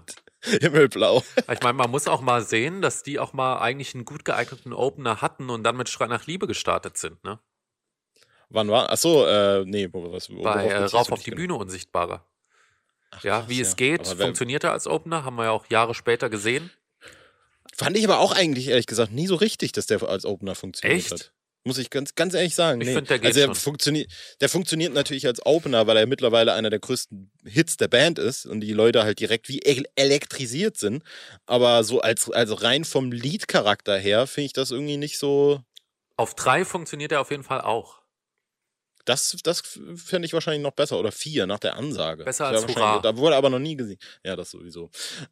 Himmelblau. 0.43 1.23
Ich 1.53 1.61
meine, 1.63 1.75
man 1.75 1.91
muss 1.91 2.09
auch 2.09 2.21
mal 2.21 2.43
sehen, 2.43 2.83
dass 2.83 3.03
die 3.03 3.19
auch 3.19 3.33
mal 3.33 3.59
eigentlich 3.61 3.95
einen 3.95 4.05
gut 4.05 4.25
geeigneten 4.25 4.73
Opener 4.73 5.21
hatten 5.23 5.49
und 5.49 5.63
dann 5.65 5.77
mit 5.77 5.89
Schrei 5.89 6.07
nach 6.07 6.27
Liebe 6.27 6.47
gestartet 6.47 6.99
sind, 6.99 7.23
ne? 7.25 7.39
Wann 8.49 8.69
war? 8.69 8.91
Achso, 8.91 9.27
äh, 9.27 9.65
nee, 9.67 9.89
wo- 9.93 10.13
was, 10.13 10.29
Bei 10.29 10.67
äh, 10.67 10.85
Rauf 10.85 11.11
auf 11.13 11.23
die 11.23 11.31
genau? 11.31 11.41
Bühne 11.43 11.55
unsichtbarer. 11.55 12.25
Ach, 13.11 13.25
Ja, 13.25 13.41
krass, 13.41 13.49
wie 13.49 13.61
es 13.61 13.77
geht, 13.77 14.01
Aber 14.01 14.19
wer- 14.19 14.27
funktionierte 14.27 14.71
als 14.71 14.87
Opener, 14.87 15.25
haben 15.25 15.37
wir 15.37 15.45
ja 15.45 15.51
auch 15.51 15.67
Jahre 15.69 15.95
später 15.95 16.29
gesehen. 16.31 16.71
Fand 17.77 17.97
ich 17.97 18.05
aber 18.05 18.21
auch 18.21 18.33
eigentlich, 18.33 18.69
ehrlich 18.69 18.87
gesagt, 18.87 19.13
nie 19.13 19.27
so 19.27 19.35
richtig, 19.35 19.73
dass 19.73 19.87
der 19.87 20.03
als 20.03 20.25
Opener 20.25 20.55
funktioniert 20.55 20.99
Echt? 20.99 21.13
hat. 21.13 21.33
Muss 21.65 21.79
ich 21.79 21.91
ganz, 21.91 22.15
ganz 22.15 22.33
ehrlich 22.33 22.55
sagen. 22.55 22.81
Ich 22.81 22.87
nee. 22.87 22.95
find, 22.95 23.11
der 23.11 23.19
geht 23.19 23.27
also 23.27 23.41
der 23.41 23.47
schon. 23.47 23.55
funktioniert, 23.57 24.11
der 24.41 24.49
funktioniert 24.49 24.95
natürlich 24.95 25.27
als 25.27 25.45
Opener, 25.45 25.89
weil 25.89 25.97
er 25.97 26.07
mittlerweile 26.07 26.53
einer 26.53 26.71
der 26.71 26.79
größten 26.79 27.33
Hits 27.45 27.77
der 27.77 27.89
Band 27.89 28.21
ist 28.21 28.47
und 28.47 28.61
die 28.61 28.73
Leute 28.73 29.03
halt 29.03 29.19
direkt 29.19 29.49
wie 29.49 29.61
el 29.63 29.85
elektrisiert 29.97 30.77
sind. 30.79 31.03
Aber 31.45 31.83
so 31.83 32.01
als, 32.01 32.31
also 32.31 32.55
rein 32.55 32.85
vom 32.85 33.11
Liedcharakter 33.11 33.99
her 33.99 34.29
finde 34.29 34.47
ich 34.47 34.53
das 34.53 34.71
irgendwie 34.71 34.97
nicht 34.97 35.19
so. 35.19 35.61
Auf 36.17 36.37
drei 36.37 36.65
funktioniert 36.65 37.11
er 37.11 37.21
auf 37.21 37.33
jeden 37.33 37.43
Fall 37.43 37.61
auch. 37.61 38.01
Das, 39.07 39.35
das 39.43 39.63
fände 39.95 40.27
ich 40.27 40.33
wahrscheinlich 40.35 40.63
noch 40.63 40.73
besser. 40.73 40.99
Oder 40.99 41.11
vier 41.13 41.47
nach 41.47 41.59
der 41.59 41.77
Ansage. 41.77 42.25
Besser 42.25 42.49
als 42.49 42.67
Hurra. 42.67 42.99
Da 43.01 43.17
wurde 43.17 43.37
aber 43.37 43.49
noch 43.49 43.59
nie 43.59 43.77
gesehen. 43.77 43.99
Ja, 44.25 44.37
das 44.37 44.51
sowieso. 44.51 44.91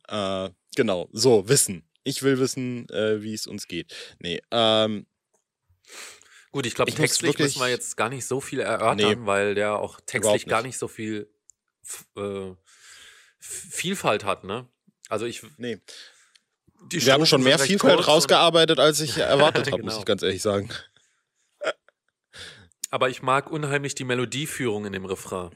Äh, 0.08 0.48
genau. 0.76 1.08
So, 1.12 1.46
Wissen. 1.48 1.86
Ich 2.04 2.22
will 2.22 2.38
wissen, 2.38 2.88
äh, 2.90 3.22
wie 3.22 3.34
es 3.34 3.46
uns 3.46 3.66
geht. 3.68 3.94
Nee, 4.18 4.40
ähm, 4.50 5.06
Gut, 6.52 6.66
ich 6.66 6.74
glaube, 6.74 6.88
Ich 6.90 6.96
muss 6.98 7.08
textlich 7.10 7.30
wirklich- 7.30 7.46
müssen 7.56 7.60
wir 7.62 7.68
jetzt 7.68 7.96
gar 7.96 8.08
nicht 8.08 8.24
so 8.26 8.40
viel 8.40 8.60
erörtern, 8.60 8.96
Nee. 9.20 9.26
weil 9.26 9.54
der 9.56 9.76
auch 9.78 9.96
textlich 10.00 10.22
Überhaupt 10.22 10.46
gar 10.46 10.58
nicht. 10.62 10.68
nicht 10.68 10.78
so 10.78 10.86
viel 10.88 11.28
äh, 12.16 12.52
Vielfalt 13.40 14.24
hat, 14.24 14.44
ne? 14.44 14.68
Also 15.08 15.26
ich. 15.26 15.42
nee. 15.58 15.80
Die 16.92 17.04
Wir 17.04 17.12
haben 17.14 17.26
schon 17.26 17.42
mehr 17.42 17.58
Vielfalt 17.58 18.06
rausgearbeitet, 18.06 18.78
als 18.78 19.00
ich 19.00 19.16
erwartet 19.18 19.66
habe, 19.72 19.82
muss 19.82 19.92
Genau. 19.94 19.98
ich 20.00 20.04
ganz 20.06 20.22
ehrlich 20.22 20.42
sagen. 20.42 20.70
Aber 22.94 23.10
ich 23.10 23.22
mag 23.22 23.50
unheimlich 23.50 23.96
die 23.96 24.04
Melodieführung 24.04 24.84
in 24.86 24.92
dem 24.92 25.04
Refrain. 25.04 25.50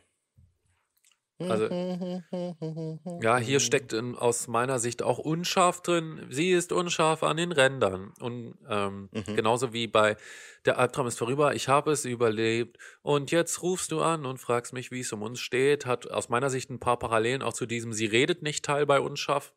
Also, 1.38 1.68
ja, 3.22 3.38
hier 3.38 3.61
steckt 3.61 3.92
in, 3.92 4.16
aus 4.16 4.48
meiner 4.48 4.81
Sicht 4.81 5.05
auch 5.05 5.18
unscharf 5.18 5.81
drin. 5.81 6.27
Sie 6.31 6.51
ist 6.51 6.72
unscharf 6.72 7.22
an 7.22 7.37
den 7.37 7.53
Rändern. 7.53 8.12
Und 8.18 8.59
ähm, 8.68 9.09
Mhm. 9.12 9.37
genauso 9.37 9.72
wie 9.72 9.87
bei 9.87 10.16
Der 10.64 10.81
Albtraum 10.81 11.07
ist 11.07 11.16
vorüber, 11.20 11.55
ich 11.55 11.68
habe 11.68 11.92
es 11.92 12.05
überlebt. 12.05 12.77
Und 13.03 13.31
jetzt 13.31 13.62
rufst 13.62 13.92
du 13.92 14.01
an 14.03 14.27
und 14.27 14.38
fragst 14.38 14.72
mich, 14.72 14.90
wie 14.90 14.98
es 14.98 15.12
um 15.12 15.22
uns 15.22 15.38
steht. 15.38 15.87
Hat 15.87 16.11
aus 16.11 16.29
meiner 16.29 16.51
Sicht 16.51 16.70
ein 16.70 16.81
paar 16.81 16.98
Parallelen 16.98 17.42
auch 17.42 17.53
zu 17.53 17.66
diesem 17.66 17.92
Sie 17.92 18.07
redet 18.07 18.42
nicht 18.42 18.64
Teil 18.64 18.85
bei 18.85 18.98
unscharf. 18.98 19.55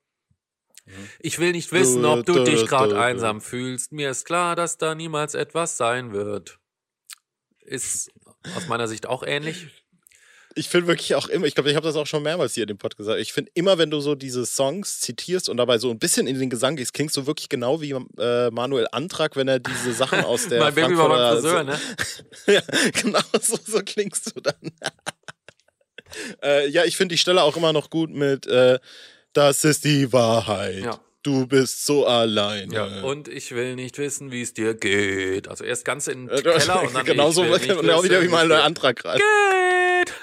Ich 1.19 1.39
will 1.39 1.51
nicht 1.53 1.71
wissen, 1.71 2.05
ob 2.05 2.27
du 2.27 2.39
dich 2.39 2.67
gerade 2.67 2.95
einsam 2.99 3.41
fühlst. 3.41 3.91
Mir 3.91 4.11
ist 4.11 4.25
klar, 4.25 4.55
dass 4.55 4.77
da 4.77 4.93
niemals 4.93 5.33
etwas 5.33 5.77
sein 5.77 6.13
wird. 6.13 6.60
Ist 7.65 8.11
aus 8.55 8.67
meiner 8.67 8.87
Sicht 8.87 9.07
auch 9.07 9.23
ähnlich. 9.23 9.67
Ich 10.53 10.67
finde 10.67 10.87
wirklich 10.87 11.15
auch 11.15 11.29
immer, 11.29 11.45
ich 11.45 11.55
glaube, 11.55 11.69
ich 11.69 11.77
habe 11.77 11.87
das 11.87 11.95
auch 11.95 12.07
schon 12.07 12.23
mehrmals 12.23 12.55
hier 12.55 12.63
in 12.63 12.67
dem 12.67 12.77
Podcast 12.77 12.97
gesagt. 12.97 13.21
Ich 13.21 13.31
finde 13.31 13.51
immer, 13.53 13.77
wenn 13.77 13.89
du 13.89 14.01
so 14.01 14.15
diese 14.15 14.45
Songs 14.45 14.99
zitierst 14.99 15.47
und 15.47 15.57
dabei 15.57 15.77
so 15.77 15.89
ein 15.91 15.99
bisschen 15.99 16.27
in 16.27 16.37
den 16.37 16.49
Gesang 16.49 16.75
gehst, 16.75 16.93
klingst 16.93 17.15
du 17.15 17.25
wirklich 17.25 17.47
genau 17.47 17.79
wie 17.79 17.91
äh, 17.91 18.51
Manuel 18.51 18.87
Antrag, 18.91 19.37
wenn 19.37 19.47
er 19.47 19.59
diese 19.59 19.93
Sachen 19.93 20.25
aus 20.25 20.49
der 20.49 20.59
mein 20.63 20.75
Baby 20.75 20.97
war 20.97 21.07
beim 21.07 21.35
Friseur, 21.35 21.63
ne? 21.63 21.79
ja, 22.47 22.61
genau 23.01 23.21
so, 23.41 23.57
so 23.65 23.79
klingst 23.85 24.35
du 24.35 24.41
dann. 24.41 24.73
äh, 26.43 26.67
ja, 26.67 26.83
ich 26.83 26.97
finde 26.97 27.13
die 27.13 27.19
Stelle 27.19 27.43
auch 27.43 27.55
immer 27.55 27.71
noch 27.71 27.89
gut 27.89 28.09
mit 28.09 28.45
äh, 28.47 28.79
Das 29.31 29.63
ist 29.63 29.85
die 29.85 30.11
Wahrheit. 30.11 30.83
Ja. 30.83 30.99
Du 31.23 31.45
bist 31.45 31.85
so 31.85 32.07
allein. 32.07 32.71
Ja, 32.71 33.03
und 33.03 33.27
ich 33.27 33.51
will 33.53 33.75
nicht 33.75 33.97
wissen, 33.99 34.31
wie 34.31 34.41
es 34.41 34.53
dir 34.53 34.73
geht. 34.73 35.47
Also 35.47 35.63
erst 35.63 35.85
ganz 35.85 36.07
in 36.07 36.27
den 36.27 36.43
Keller 36.43 36.81
und 36.81 36.95
dann 36.95 37.05
genau 37.05 37.31
so 37.31 37.43
genau 37.43 38.03
wieder 38.03 38.23
wie 38.23 38.27
mein 38.27 38.51
Antrag 38.51 38.97
gerade. 38.97 39.19
Geht! 39.19 40.13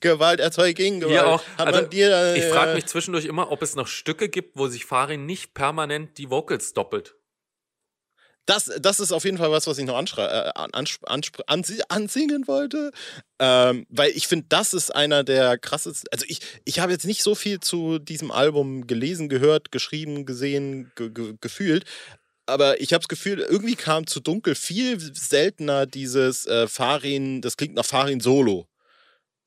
Gewalterzeugung, 0.00 1.00
Gewalt. 1.00 1.12
Hier 1.12 1.26
auch. 1.26 1.42
Hat 1.56 1.68
also, 1.68 1.80
man 1.82 1.90
dir, 1.90 2.10
äh, 2.10 2.38
ich 2.38 2.44
frage 2.44 2.74
mich 2.74 2.86
zwischendurch 2.86 3.24
immer, 3.24 3.50
ob 3.50 3.62
es 3.62 3.74
noch 3.74 3.86
Stücke 3.86 4.28
gibt, 4.28 4.56
wo 4.56 4.68
sich 4.68 4.84
Farin 4.84 5.26
nicht 5.26 5.54
permanent 5.54 6.18
die 6.18 6.30
Vocals 6.30 6.72
doppelt. 6.72 7.14
Das, 8.48 8.70
das 8.80 8.98
ist 8.98 9.12
auf 9.12 9.24
jeden 9.24 9.36
Fall 9.36 9.50
was, 9.50 9.66
was 9.66 9.76
ich 9.76 9.84
noch 9.84 10.00
äh, 10.16 10.50
ansingen 10.54 12.48
wollte. 12.48 12.92
Ähm, 13.38 13.86
weil 13.90 14.10
ich 14.12 14.26
finde, 14.26 14.46
das 14.48 14.72
ist 14.72 14.90
einer 14.94 15.22
der 15.22 15.58
krassesten. 15.58 16.08
Also 16.10 16.24
ich, 16.26 16.40
ich 16.64 16.80
habe 16.80 16.90
jetzt 16.92 17.04
nicht 17.04 17.22
so 17.22 17.34
viel 17.34 17.60
zu 17.60 17.98
diesem 17.98 18.30
Album 18.30 18.86
gelesen, 18.86 19.28
gehört, 19.28 19.70
geschrieben, 19.70 20.24
gesehen, 20.24 20.90
ge 20.96 21.10
ge 21.10 21.34
gefühlt. 21.42 21.84
Aber 22.46 22.80
ich 22.80 22.94
habe 22.94 23.02
das 23.02 23.08
Gefühl, 23.08 23.40
irgendwie 23.40 23.76
kam 23.76 24.06
zu 24.06 24.18
dunkel 24.18 24.54
viel 24.54 24.98
seltener 24.98 25.84
dieses 25.84 26.46
äh, 26.46 26.68
Farin, 26.68 27.42
das 27.42 27.58
klingt 27.58 27.74
nach 27.74 27.84
Farin 27.84 28.20
Solo. 28.20 28.66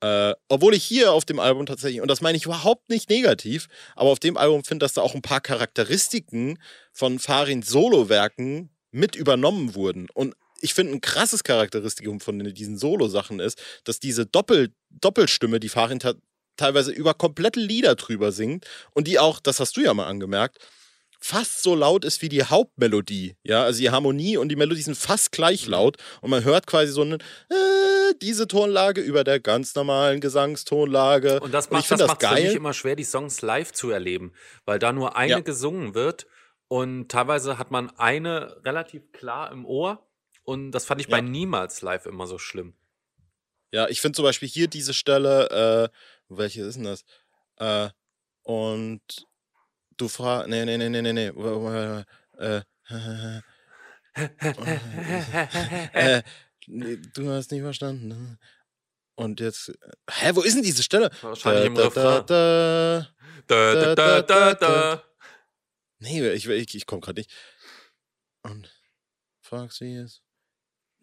Äh, 0.00 0.34
obwohl 0.48 0.74
ich 0.74 0.84
hier 0.84 1.12
auf 1.12 1.24
dem 1.24 1.40
Album 1.40 1.66
tatsächlich, 1.66 2.02
und 2.02 2.08
das 2.08 2.20
meine 2.20 2.38
ich 2.38 2.44
überhaupt 2.44 2.88
nicht 2.88 3.10
negativ, 3.10 3.66
aber 3.96 4.10
auf 4.10 4.20
dem 4.20 4.36
Album 4.36 4.62
finde, 4.62 4.84
dass 4.84 4.92
da 4.92 5.02
auch 5.02 5.16
ein 5.16 5.22
paar 5.22 5.40
Charakteristiken 5.40 6.60
von 6.92 7.18
Farin 7.18 7.62
Solo-Werken 7.62 8.70
mit 8.92 9.16
übernommen 9.16 9.74
wurden. 9.74 10.08
Und 10.14 10.34
ich 10.60 10.74
finde, 10.74 10.92
ein 10.92 11.00
krasses 11.00 11.42
Charakteristikum 11.42 12.20
von 12.20 12.38
diesen 12.54 12.78
Solo-Sachen 12.78 13.40
ist, 13.40 13.60
dass 13.84 13.98
diese 13.98 14.26
Doppel 14.26 14.72
Doppelstimme, 14.90 15.58
die 15.58 15.68
Farin 15.68 15.98
teilweise 16.56 16.92
über 16.92 17.14
komplette 17.14 17.58
Lieder 17.58 17.96
drüber 17.96 18.30
singt 18.30 18.66
und 18.92 19.08
die 19.08 19.18
auch, 19.18 19.40
das 19.40 19.58
hast 19.58 19.76
du 19.76 19.80
ja 19.80 19.92
mal 19.94 20.06
angemerkt, 20.06 20.58
fast 21.18 21.62
so 21.62 21.74
laut 21.74 22.04
ist 22.04 22.20
wie 22.20 22.28
die 22.28 22.42
Hauptmelodie. 22.42 23.36
Ja, 23.44 23.64
also 23.64 23.80
die 23.80 23.90
Harmonie 23.90 24.36
und 24.36 24.48
die 24.48 24.56
Melodie 24.56 24.82
sind 24.82 24.96
fast 24.96 25.32
gleich 25.32 25.66
mhm. 25.66 25.72
laut 25.72 25.96
und 26.20 26.30
man 26.30 26.44
hört 26.44 26.66
quasi 26.66 26.92
so 26.92 27.02
eine, 27.02 27.14
äh, 27.14 28.14
diese 28.20 28.48
Tonlage 28.48 29.00
über 29.00 29.24
der 29.24 29.40
ganz 29.40 29.74
normalen 29.74 30.20
Gesangstonlage. 30.20 31.40
Und 31.40 31.54
das 31.54 31.70
macht, 31.70 31.90
und 31.90 32.00
das, 32.00 32.18
das 32.18 32.28
für 32.28 32.42
mich 32.42 32.54
immer 32.54 32.74
schwer, 32.74 32.96
die 32.96 33.04
Songs 33.04 33.40
live 33.40 33.72
zu 33.72 33.90
erleben, 33.90 34.32
weil 34.64 34.78
da 34.78 34.92
nur 34.92 35.16
eine 35.16 35.30
ja. 35.30 35.40
gesungen 35.40 35.94
wird 35.94 36.26
und 36.72 37.10
teilweise 37.10 37.58
hat 37.58 37.70
man 37.70 37.90
eine 37.98 38.56
relativ 38.64 39.12
klar 39.12 39.52
im 39.52 39.66
Ohr. 39.66 40.08
Und 40.42 40.70
das 40.70 40.86
fand 40.86 41.02
ich 41.02 41.06
ja. 41.08 41.10
bei 41.10 41.20
Niemals 41.20 41.82
live 41.82 42.06
immer 42.06 42.26
so 42.26 42.38
schlimm. 42.38 42.74
Ja, 43.72 43.88
ich 43.88 44.00
finde 44.00 44.16
zum 44.16 44.22
Beispiel 44.22 44.48
hier 44.48 44.68
diese 44.68 44.94
Stelle, 44.94 45.50
äh, 45.50 45.88
welche 46.30 46.62
ist 46.62 46.76
denn 46.76 46.84
das? 46.84 47.04
Äh, 47.58 47.90
und 48.40 49.02
du 49.98 50.08
fragst, 50.08 50.48
nee, 50.48 50.64
nee, 50.64 50.78
nee, 50.78 50.88
nee, 50.88 51.02
nee, 51.02 51.12
nee, 51.12 51.26
äh, 52.38 52.62
äh, 55.92 56.22
du 56.66 57.30
hast 57.32 57.52
nicht 57.52 57.60
verstanden. 57.60 58.08
Ne? 58.08 58.38
Und 59.14 59.40
jetzt, 59.40 59.74
hä, 60.10 60.30
wo 60.32 60.40
ist 60.40 60.54
denn 60.56 60.62
diese 60.62 60.82
Stelle? 60.82 61.10
Wahrscheinlich 61.20 61.66
im 61.66 61.76
Refrain. 61.76 62.24
Da, 62.26 63.06
da, 63.46 63.94
da, 63.94 64.22
da, 64.22 64.54
da. 64.54 65.11
Nee, 66.02 66.32
ich, 66.32 66.48
ich, 66.48 66.74
ich 66.74 66.86
komme 66.86 67.00
gerade 67.00 67.20
nicht. 67.20 67.30
Und 68.42 68.68
fragst 69.40 69.78
sie 69.78 69.94
es. 69.94 70.20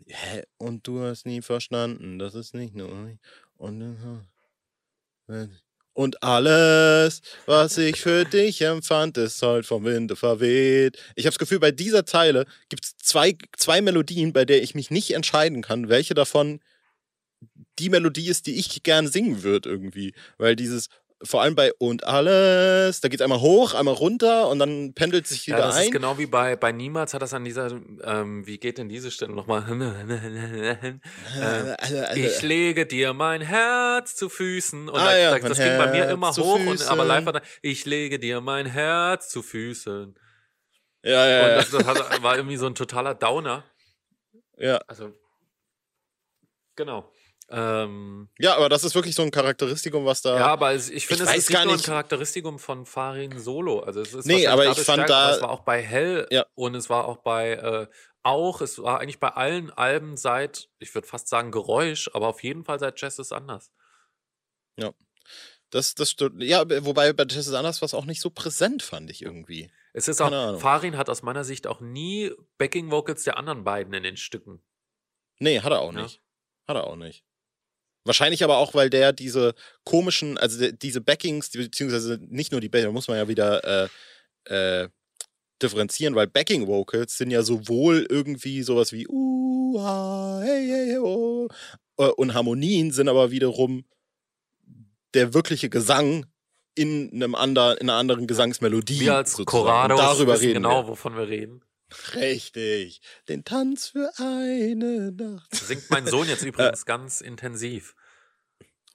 Hä? 0.07 0.43
Und 0.57 0.85
du 0.87 1.01
hast 1.01 1.25
nie 1.25 1.41
verstanden, 1.41 2.19
das 2.19 2.35
ist 2.35 2.53
nicht 2.53 2.75
nur. 2.75 3.17
Und, 3.55 3.89
und 5.93 6.21
alles, 6.21 7.21
was 7.45 7.77
ich 7.77 8.01
für 8.01 8.25
dich 8.25 8.61
empfand, 8.61 9.17
ist 9.17 9.41
heute 9.41 9.65
vom 9.67 9.85
Winde 9.85 10.17
verweht. 10.17 10.97
Ich 11.15 11.25
habe 11.25 11.31
das 11.31 11.39
Gefühl, 11.39 11.59
bei 11.59 11.71
dieser 11.71 12.05
Zeile 12.05 12.45
gibt 12.67 12.83
es 12.83 12.97
zwei, 12.97 13.37
zwei 13.55 13.81
Melodien, 13.81 14.33
bei 14.33 14.43
der 14.43 14.61
ich 14.61 14.75
mich 14.75 14.91
nicht 14.91 15.11
entscheiden 15.11 15.61
kann, 15.61 15.87
welche 15.87 16.13
davon 16.13 16.59
die 17.79 17.89
Melodie 17.89 18.27
ist, 18.27 18.47
die 18.47 18.55
ich 18.55 18.83
gern 18.83 19.07
singen 19.07 19.43
würde 19.43 19.69
irgendwie. 19.69 20.13
Weil 20.37 20.57
dieses 20.57 20.89
vor 21.21 21.41
allem 21.41 21.55
bei 21.55 21.73
und 21.79 22.05
alles, 22.05 23.01
da 23.01 23.09
geht 23.09 23.19
es 23.19 23.23
einmal 23.23 23.41
hoch, 23.41 23.73
einmal 23.73 23.93
runter 23.93 24.47
und 24.47 24.59
dann 24.59 24.93
pendelt 24.93 25.27
sich 25.27 25.47
wieder 25.47 25.59
ja, 25.59 25.65
das 25.67 25.75
ein. 25.75 25.85
ist 25.85 25.91
genau 25.91 26.17
wie 26.17 26.25
bei, 26.25 26.55
bei 26.55 26.71
Niemals 26.71 27.13
hat 27.13 27.21
das 27.21 27.33
an 27.33 27.43
dieser, 27.43 27.71
ähm, 28.03 28.47
wie 28.47 28.57
geht 28.57 28.77
denn 28.77 28.87
diese 28.87 29.11
Stelle 29.11 29.33
nochmal? 29.33 29.65
ähm, 31.41 31.75
ich 32.15 32.41
lege 32.41 32.85
dir 32.85 33.13
mein 33.13 33.41
Herz 33.41 34.15
zu 34.15 34.29
Füßen 34.29 34.87
und 34.87 34.99
ah, 34.99 35.05
da, 35.05 35.17
ja, 35.17 35.39
das 35.39 35.57
ging 35.57 35.77
bei 35.77 35.91
mir 35.91 36.09
immer 36.09 36.31
hoch, 36.31 36.65
und, 36.65 36.87
aber 36.87 37.03
live 37.03 37.25
war 37.25 37.33
da, 37.33 37.41
ich 37.61 37.85
lege 37.85 38.17
dir 38.17 38.39
mein 38.39 38.65
Herz 38.65 39.29
zu 39.29 39.41
Füßen. 39.41 40.17
Ja, 41.03 41.27
ja, 41.27 41.41
und 41.43 41.49
das, 41.55 41.69
das 41.71 41.85
hat, 41.85 42.23
war 42.23 42.35
irgendwie 42.35 42.57
so 42.57 42.65
ein 42.65 42.75
totaler 42.75 43.15
Downer. 43.15 43.63
Ja. 44.57 44.77
Also, 44.87 45.13
genau. 46.75 47.11
Ähm, 47.51 48.29
ja, 48.37 48.55
aber 48.55 48.69
das 48.69 48.83
ist 48.83 48.93
wirklich 48.93 49.15
so 49.15 49.23
ein 49.23 49.31
Charakteristikum, 49.31 50.05
was 50.05 50.21
da. 50.21 50.37
Ja, 50.37 50.47
aber 50.47 50.75
ich 50.75 51.07
finde, 51.07 51.23
es 51.23 51.35
ist 51.35 51.49
nicht 51.49 51.65
nur 51.65 51.73
ein 51.73 51.81
Charakteristikum 51.81 52.59
von 52.59 52.85
Farin 52.85 53.39
Solo. 53.39 53.79
Also 53.79 54.01
es 54.01 54.13
ist 54.13 54.25
nee, 54.25 54.45
aber 54.47 54.65
ich 54.65 54.77
fand 54.79 55.03
stärker, 55.03 55.07
da. 55.07 55.35
Es 55.35 55.41
war 55.41 55.49
auch 55.49 55.61
bei 55.61 55.81
Hell 55.81 56.27
ja. 56.29 56.45
und 56.55 56.75
es 56.75 56.89
war 56.89 57.05
auch 57.05 57.17
bei. 57.17 57.53
Äh, 57.53 57.87
auch, 58.21 58.61
es 58.61 58.77
war 58.79 58.99
eigentlich 58.99 59.19
bei 59.19 59.29
allen 59.29 59.71
Alben 59.71 60.17
seit, 60.17 60.69
ich 60.79 60.93
würde 60.93 61.07
fast 61.07 61.29
sagen 61.29 61.51
Geräusch, 61.51 62.09
aber 62.13 62.27
auf 62.27 62.43
jeden 62.43 62.65
Fall 62.65 62.77
seit 62.77 62.99
Jazz 62.99 63.17
ist 63.17 63.31
anders. 63.31 63.71
Ja. 64.77 64.91
Das, 65.69 65.95
das 65.95 66.11
stimmt. 66.11 66.43
Ja, 66.43 66.63
wobei 66.85 67.13
bei 67.13 67.23
Jazz 67.29 67.47
ist 67.47 67.53
anders 67.53 67.81
war 67.81 67.85
es 67.85 67.93
auch 67.93 68.05
nicht 68.05 68.21
so 68.21 68.29
präsent, 68.29 68.83
fand 68.83 69.09
ich 69.09 69.21
irgendwie. 69.21 69.71
Es 69.93 70.07
ist 70.07 70.21
auch, 70.21 70.59
Farin 70.59 70.97
hat 70.97 71.09
aus 71.09 71.21
meiner 71.21 71.43
Sicht 71.43 71.65
auch 71.65 71.79
nie 71.79 72.31
Backing 72.57 72.91
Vocals 72.91 73.23
der 73.23 73.37
anderen 73.37 73.63
beiden 73.63 73.93
in 73.93 74.03
den 74.03 74.17
Stücken. 74.17 74.61
Nee, 75.39 75.61
hat 75.61 75.71
er 75.71 75.79
auch 75.79 75.91
nicht. 75.91 76.15
Ja. 76.15 76.21
Hat 76.67 76.77
er 76.77 76.87
auch 76.87 76.95
nicht. 76.95 77.23
Wahrscheinlich 78.05 78.43
aber 78.43 78.57
auch, 78.57 78.73
weil 78.73 78.89
der 78.89 79.13
diese 79.13 79.53
komischen, 79.83 80.37
also 80.37 80.71
diese 80.71 81.01
Backings, 81.01 81.51
beziehungsweise 81.51 82.19
nicht 82.29 82.51
nur 82.51 82.61
die 82.61 82.69
Backing, 82.69 82.87
da 82.87 82.91
muss 82.91 83.07
man 83.07 83.17
ja 83.17 83.27
wieder 83.27 83.89
äh, 84.45 84.83
äh, 84.83 84.89
differenzieren, 85.61 86.15
weil 86.15 86.27
Backing 86.27 86.67
Vocals 86.67 87.17
sind 87.17 87.31
ja 87.31 87.43
sowohl 87.43 88.07
irgendwie 88.09 88.63
sowas 88.63 88.93
wie 88.93 89.07
uh, 89.07 89.81
ha, 89.81 90.39
hey, 90.41 90.67
hey, 90.67 90.87
hey, 90.91 90.97
oh, 90.97 91.47
äh, 91.97 92.07
und 92.07 92.33
Harmonien 92.33 92.91
sind 92.91 93.09
aber 93.09 93.31
wiederum 93.31 93.83
der 95.13 95.33
wirkliche 95.33 95.69
Gesang 95.69 96.25
in 96.75 97.11
einem 97.13 97.35
anderen, 97.35 97.77
in 97.77 97.89
einer 97.89 97.99
anderen 97.99 98.27
Gesangsmelodie. 98.27 99.01
Wir 99.01 99.15
als 99.15 99.35
Corrado 99.45 99.97
darüber 99.97 100.39
reden 100.39 100.53
genau, 100.53 100.83
wir. 100.83 100.89
wovon 100.89 101.15
wir 101.15 101.27
reden. 101.27 101.61
Richtig. 102.15 103.01
Den 103.27 103.43
Tanz 103.43 103.89
für 103.89 104.11
eine 104.17 105.11
Nacht. 105.11 105.55
Singt 105.55 105.89
mein 105.89 106.05
Sohn 106.05 106.27
jetzt 106.27 106.43
übrigens 106.45 106.85
ganz 106.85 107.21
intensiv. 107.21 107.95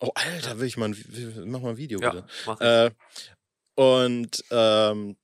Oh, 0.01 0.11
Alter, 0.15 0.59
will 0.59 0.67
ich 0.67 0.77
mal 0.77 0.91
ein, 0.91 1.45
mach 1.47 1.61
mal 1.61 1.71
ein 1.71 1.77
Video 1.77 2.01
ja, 2.01 2.11
bitte. 2.11 2.27
Mach. 2.47 2.61
Äh, 2.61 2.91
und 3.77 4.45
ähm, 4.51 5.17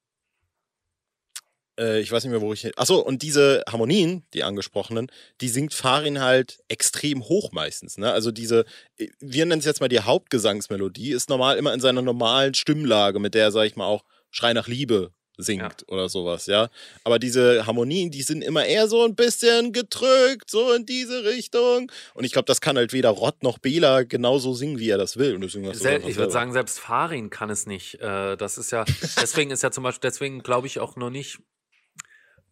äh, 1.78 2.00
ich 2.00 2.12
weiß 2.12 2.24
nicht 2.24 2.30
mehr, 2.30 2.40
wo 2.40 2.52
ich. 2.52 2.78
Achso, 2.78 2.98
und 2.98 3.22
diese 3.22 3.64
Harmonien, 3.68 4.24
die 4.34 4.44
angesprochenen, 4.44 5.10
die 5.40 5.48
singt 5.48 5.74
Farin 5.74 6.20
halt 6.20 6.60
extrem 6.68 7.24
hoch 7.24 7.52
meistens. 7.52 7.98
Ne? 7.98 8.12
Also 8.12 8.30
diese, 8.30 8.64
äh, 8.96 9.08
wir 9.18 9.46
nennen 9.46 9.60
es 9.60 9.64
jetzt 9.64 9.80
mal 9.80 9.88
die 9.88 10.00
Hauptgesangsmelodie, 10.00 11.12
ist 11.12 11.28
normal 11.28 11.56
immer 11.56 11.72
in 11.72 11.80
seiner 11.80 12.02
normalen 12.02 12.54
Stimmlage, 12.54 13.18
mit 13.18 13.34
der, 13.34 13.50
sag 13.50 13.64
ich 13.64 13.76
mal, 13.76 13.86
auch 13.86 14.04
Schrei 14.30 14.52
nach 14.52 14.68
Liebe 14.68 15.12
singt 15.42 15.62
ja. 15.62 15.88
oder 15.88 16.08
sowas, 16.08 16.46
ja. 16.46 16.68
Aber 17.04 17.18
diese 17.18 17.66
Harmonien, 17.66 18.10
die 18.10 18.22
sind 18.22 18.42
immer 18.42 18.64
eher 18.64 18.88
so 18.88 19.04
ein 19.04 19.14
bisschen 19.14 19.72
gedrückt, 19.72 20.50
so 20.50 20.72
in 20.72 20.86
diese 20.86 21.24
Richtung. 21.24 21.90
Und 22.14 22.24
ich 22.24 22.32
glaube, 22.32 22.46
das 22.46 22.60
kann 22.60 22.76
halt 22.76 22.92
weder 22.92 23.10
Rott 23.10 23.42
noch 23.42 23.58
Bela 23.58 24.02
genauso 24.02 24.54
singen, 24.54 24.78
wie 24.78 24.90
er 24.90 24.98
das 24.98 25.16
will. 25.16 25.34
Und 25.34 25.42
deswegen 25.42 25.72
Sel 25.74 26.02
ich 26.06 26.16
würde 26.16 26.32
sagen, 26.32 26.52
selbst 26.52 26.78
Farin 26.78 27.30
kann 27.30 27.50
es 27.50 27.66
nicht. 27.66 28.00
Äh, 28.00 28.36
das 28.36 28.58
ist 28.58 28.70
ja, 28.70 28.84
deswegen 29.20 29.50
ist 29.50 29.62
ja 29.62 29.70
zum 29.70 29.84
Beispiel, 29.84 30.08
deswegen 30.08 30.42
glaube 30.42 30.66
ich 30.66 30.80
auch 30.80 30.96
noch 30.96 31.10
nicht. 31.10 31.38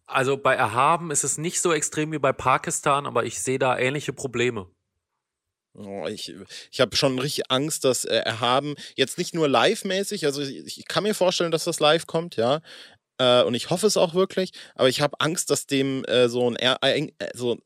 Also 0.05 0.37
bei 0.37 0.55
Erhaben 0.55 1.11
ist 1.11 1.23
es 1.23 1.37
nicht 1.37 1.61
so 1.61 1.71
extrem 1.71 2.11
wie 2.11 2.17
bei 2.17 2.33
Pakistan, 2.33 3.05
aber 3.05 3.25
ich 3.25 3.41
sehe 3.41 3.59
da 3.59 3.77
ähnliche 3.77 4.11
Probleme. 4.11 4.67
Oh, 5.81 6.07
ich 6.07 6.35
ich 6.71 6.81
habe 6.81 6.95
schon 6.97 7.17
richtig 7.19 7.49
Angst, 7.49 7.85
dass 7.85 8.03
äh, 8.03 8.17
Erhaben 8.17 8.75
jetzt 8.95 9.17
nicht 9.17 9.33
nur 9.33 9.47
live-mäßig, 9.47 10.25
also 10.25 10.41
ich, 10.41 10.77
ich, 10.77 10.85
kann 10.87 11.03
mir 11.03 11.13
vorstellen, 11.15 11.51
dass 11.51 11.63
das 11.63 11.79
live 11.79 12.05
kommt, 12.05 12.35
ja. 12.35 12.59
Äh, 13.17 13.43
und 13.43 13.53
ich 13.53 13.69
hoffe 13.69 13.87
es 13.87 13.95
auch 13.95 14.13
wirklich, 14.13 14.51
aber 14.75 14.89
ich 14.89 14.99
habe 14.99 15.19
Angst, 15.21 15.49
dass 15.49 15.67
dem 15.67 16.03
äh, 16.05 16.27
so 16.27 16.49
ein, 16.49 16.57
äh, 16.57 17.09
so, 17.33 17.57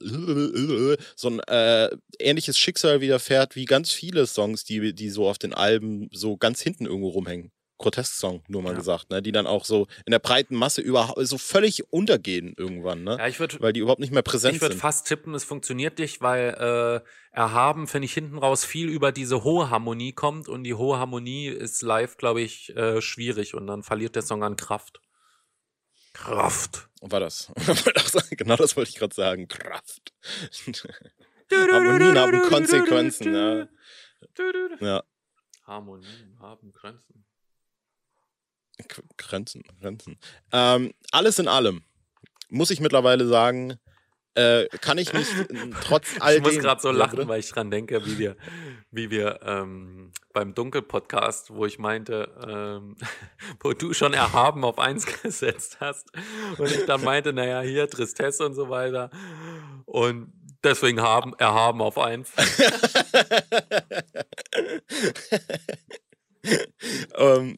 so 1.15 1.30
ein 1.30 1.39
äh, 1.41 1.89
ähnliches 2.19 2.58
Schicksal 2.58 3.02
widerfährt 3.02 3.56
wie 3.56 3.65
ganz 3.65 3.91
viele 3.91 4.28
Songs, 4.28 4.63
die, 4.63 4.93
die 4.93 5.10
so 5.10 5.28
auf 5.28 5.39
den 5.39 5.56
Alben 5.56 6.10
so 6.12 6.38
ganz 6.38 6.62
hinten 6.62 6.86
irgendwo 6.86 7.10
rumhängen. 7.10 7.52
Grotesk-Song, 7.84 8.43
nur 8.48 8.62
mal 8.62 8.72
ja. 8.72 8.78
gesagt, 8.78 9.10
ne? 9.10 9.22
die 9.22 9.32
dann 9.32 9.46
auch 9.46 9.65
so 9.65 9.88
in 10.06 10.12
der 10.12 10.19
breiten 10.19 10.56
Masse 10.56 10.82
überhaupt 10.82 11.19
so 11.28 11.38
völlig 11.38 11.91
untergehen 11.91 12.54
irgendwann, 12.58 13.04
ne? 13.04 13.17
Ja, 13.19 13.28
ich 13.28 13.39
würd, 13.39 13.62
weil 13.62 13.74
die 13.74 13.82
überhaupt 13.82 14.00
nicht 14.00 14.13
mehr 14.13 14.22
präsent 14.22 14.56
ich 14.56 14.60
sind. 14.62 14.69
Ich 14.69 14.74
würde 14.76 14.80
fast 14.80 15.08
tippen, 15.08 15.36
es 15.36 15.43
funktioniert 15.43 16.00
nicht, 16.00 16.22
weil 16.22 17.04
äh, 17.04 17.38
Erhaben, 17.38 17.88
finde 17.88 18.06
ich, 18.06 18.13
hinten 18.13 18.38
raus 18.38 18.63
viel 18.63 18.89
über 18.89 19.12
diese 19.12 19.43
hohe 19.43 19.69
Harmonie 19.69 20.13
kommt 20.13 20.48
und 20.48 20.63
die 20.63 20.74
hohe 20.74 20.98
Harmonie 20.98 21.48
ist 21.48 21.82
live, 21.82 22.17
glaube 22.17 22.41
ich, 22.41 22.76
äh, 22.76 23.02
schwierig 23.02 23.54
und 23.54 23.67
dann 23.67 23.84
verliert 23.84 24.15
der 24.15 24.24
Song 24.24 24.43
an 24.43 24.56
Kraft. 24.56 25.02
Kraft. 26.13 26.89
Und 27.02 27.12
war 27.12 27.19
das? 27.19 27.52
genau 28.32 28.56
das 28.56 28.78
wollte 28.78 28.91
ich 28.91 28.96
gerade 28.96 29.13
sagen. 29.13 29.48
Kraft. 29.48 30.13
Harmonien 31.52 32.17
haben 32.17 32.41
Konsequenzen, 32.43 33.36
ja. 33.36 33.67
ja. 34.80 35.04
Harmonien 35.65 36.38
haben 36.39 36.72
Grenzen. 36.72 37.26
Grenzen, 39.17 39.63
Grenzen. 39.79 40.17
Ähm, 40.51 40.93
alles 41.12 41.39
in 41.39 41.47
allem 41.47 41.83
muss 42.49 42.69
ich 42.69 42.79
mittlerweile 42.79 43.27
sagen, 43.27 43.79
äh, 44.36 44.67
kann 44.81 44.97
ich 44.97 45.13
nicht 45.13 45.29
trotz 45.83 46.15
all 46.19 46.38
Ich 46.38 46.41
muss 46.41 46.57
gerade 46.57 46.81
so 46.81 46.91
lachen, 46.91 47.19
ja, 47.19 47.27
weil 47.27 47.39
ich 47.39 47.49
dran 47.49 47.69
denke, 47.69 48.05
wie 48.05 48.17
wir, 48.17 48.36
wie 48.91 49.09
wir 49.09 49.39
ähm, 49.43 50.12
beim 50.33 50.53
Dunkel-Podcast, 50.53 51.53
wo 51.53 51.65
ich 51.65 51.77
meinte, 51.79 52.29
ähm, 52.47 52.95
wo 53.59 53.73
du 53.73 53.93
schon 53.93 54.13
erhaben 54.13 54.63
auf 54.63 54.79
eins 54.79 55.05
gesetzt 55.23 55.77
hast 55.79 56.12
und 56.57 56.71
ich 56.71 56.86
dann 56.86 57.03
meinte, 57.03 57.33
naja, 57.33 57.62
hier 57.62 57.89
Tristesse 57.89 58.45
und 58.45 58.53
so 58.53 58.69
weiter 58.69 59.09
und 59.86 60.31
deswegen 60.63 61.01
haben 61.01 61.33
erhaben 61.38 61.81
auf 61.81 61.97
eins. 61.97 62.31
Um, 67.17 67.56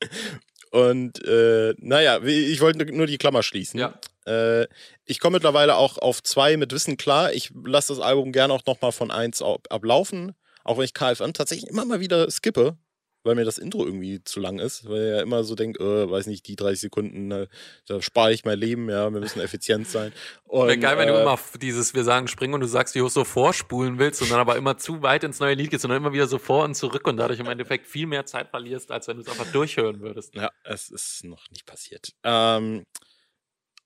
und 0.70 1.24
äh, 1.26 1.74
naja, 1.78 2.22
ich 2.22 2.60
wollte 2.60 2.84
nur 2.92 3.06
die 3.06 3.18
Klammer 3.18 3.42
schließen. 3.42 3.80
Ja. 3.80 3.98
Äh, 4.26 4.66
ich 5.04 5.20
komme 5.20 5.36
mittlerweile 5.36 5.76
auch 5.76 5.98
auf 5.98 6.22
zwei 6.22 6.56
mit 6.56 6.72
Wissen 6.72 6.96
klar. 6.96 7.32
Ich 7.32 7.50
lasse 7.64 7.94
das 7.94 8.02
Album 8.02 8.32
gerne 8.32 8.52
auch 8.52 8.64
nochmal 8.66 8.92
von 8.92 9.10
eins 9.10 9.42
ablaufen, 9.42 10.34
auch 10.64 10.78
wenn 10.78 10.84
ich 10.84 10.94
KFN 10.94 11.34
tatsächlich 11.34 11.68
immer 11.70 11.84
mal 11.84 12.00
wieder 12.00 12.30
skippe 12.30 12.76
weil 13.24 13.34
mir 13.34 13.44
das 13.44 13.58
Intro 13.58 13.84
irgendwie 13.84 14.22
zu 14.24 14.40
lang 14.40 14.58
ist, 14.58 14.88
weil 14.88 15.02
er 15.02 15.16
ja 15.16 15.22
immer 15.22 15.44
so 15.44 15.54
denkt, 15.54 15.80
äh, 15.80 16.10
weiß 16.10 16.26
nicht, 16.26 16.46
die 16.48 16.56
30 16.56 16.80
Sekunden, 16.80 17.30
äh, 17.30 17.46
da 17.86 18.02
spare 18.02 18.32
ich 18.32 18.44
mein 18.44 18.58
Leben, 18.58 18.88
ja, 18.88 19.12
wir 19.12 19.20
müssen 19.20 19.40
effizient 19.40 19.88
sein. 19.88 20.12
Wäre 20.50 20.78
geil, 20.78 20.98
wenn 20.98 21.08
äh, 21.08 21.12
du 21.12 21.20
immer 21.20 21.38
dieses, 21.60 21.94
wir 21.94 22.04
sagen 22.04 22.28
springen 22.28 22.54
und 22.54 22.60
du 22.60 22.66
sagst, 22.66 22.94
wie 22.94 22.98
du 22.98 23.08
so 23.08 23.24
vorspulen 23.24 23.98
willst 23.98 24.22
und 24.22 24.30
dann 24.30 24.40
aber 24.40 24.56
immer 24.56 24.76
zu 24.78 25.02
weit 25.02 25.24
ins 25.24 25.40
neue 25.40 25.54
Lied 25.54 25.70
gehst 25.70 25.84
und 25.84 25.90
dann 25.90 25.98
immer 25.98 26.12
wieder 26.12 26.26
so 26.26 26.38
vor 26.38 26.64
und 26.64 26.74
zurück 26.74 27.06
und 27.06 27.16
dadurch 27.16 27.40
im 27.40 27.48
Endeffekt 27.48 27.86
viel 27.86 28.06
mehr 28.06 28.26
Zeit 28.26 28.48
verlierst, 28.50 28.90
als 28.90 29.08
wenn 29.08 29.16
du 29.16 29.22
es 29.22 29.28
einfach 29.28 29.50
durchhören 29.52 30.00
würdest. 30.00 30.34
Ja, 30.34 30.50
es 30.64 30.90
ist 30.90 31.24
noch 31.24 31.50
nicht 31.50 31.66
passiert. 31.66 32.12
Ähm, 32.24 32.84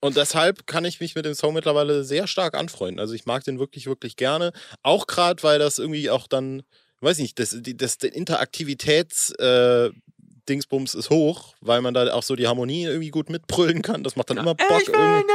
und 0.01 0.16
deshalb 0.16 0.66
kann 0.66 0.85
ich 0.85 1.01
mich 1.01 1.14
mit 1.14 1.25
dem 1.25 1.35
Song 1.35 1.55
mittlerweile 1.55 2.05
sehr 2.05 2.27
stark 2.27 2.55
anfreunden. 2.55 3.01
Also 3.01 3.14
ich 3.14 3.27
mag 3.27 3.44
den 3.44 3.59
wirklich, 3.59 3.87
wirklich 3.87 4.16
gerne. 4.16 4.53
Auch 4.83 5.07
gerade, 5.07 5.42
weil 5.42 5.59
das 5.59 5.79
irgendwie 5.79 6.11
auch 6.11 6.27
dann 6.27 6.62
weiß 7.01 7.19
nicht, 7.19 7.39
das, 7.39 7.57
das, 7.61 7.99
das 7.99 8.13
Interaktivitäts- 8.13 9.35
äh, 9.39 9.93
Dingsbums 10.49 10.95
ist 10.95 11.11
hoch, 11.11 11.55
weil 11.61 11.83
man 11.83 11.93
da 11.95 12.13
auch 12.15 12.23
so 12.23 12.37
die 12.37 12.47
Harmonie 12.47 12.85
irgendwie 12.85 13.11
gut 13.11 13.31
mitbrüllen 13.31 13.83
kann. 13.83 14.05
Das 14.05 14.17
macht 14.17 14.31
dann 14.31 14.37
ja. 14.37 14.43
immer 14.45 14.55
Bock. 14.55 14.81
Ich 14.81 14.89
will 14.89 15.17
nicht 15.17 15.33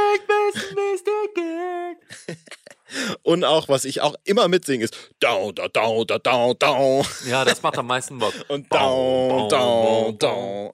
Und 3.22 3.44
auch, 3.44 3.68
was 3.68 3.84
ich 3.84 4.02
auch 4.02 4.14
immer 4.24 4.48
mitsinge, 4.48 4.84
ist 4.84 4.94
down, 5.18 5.54
down, 5.54 5.72
down, 5.72 6.06
down, 6.06 6.22
down, 6.22 6.58
down. 6.58 7.06
Ja, 7.26 7.44
das 7.44 7.62
macht 7.62 7.78
am 7.78 7.86
meisten 7.86 8.18
Bock. 8.18 8.34
Und 8.48 8.72
down, 8.72 9.48
down, 9.48 10.18
down. 10.18 10.70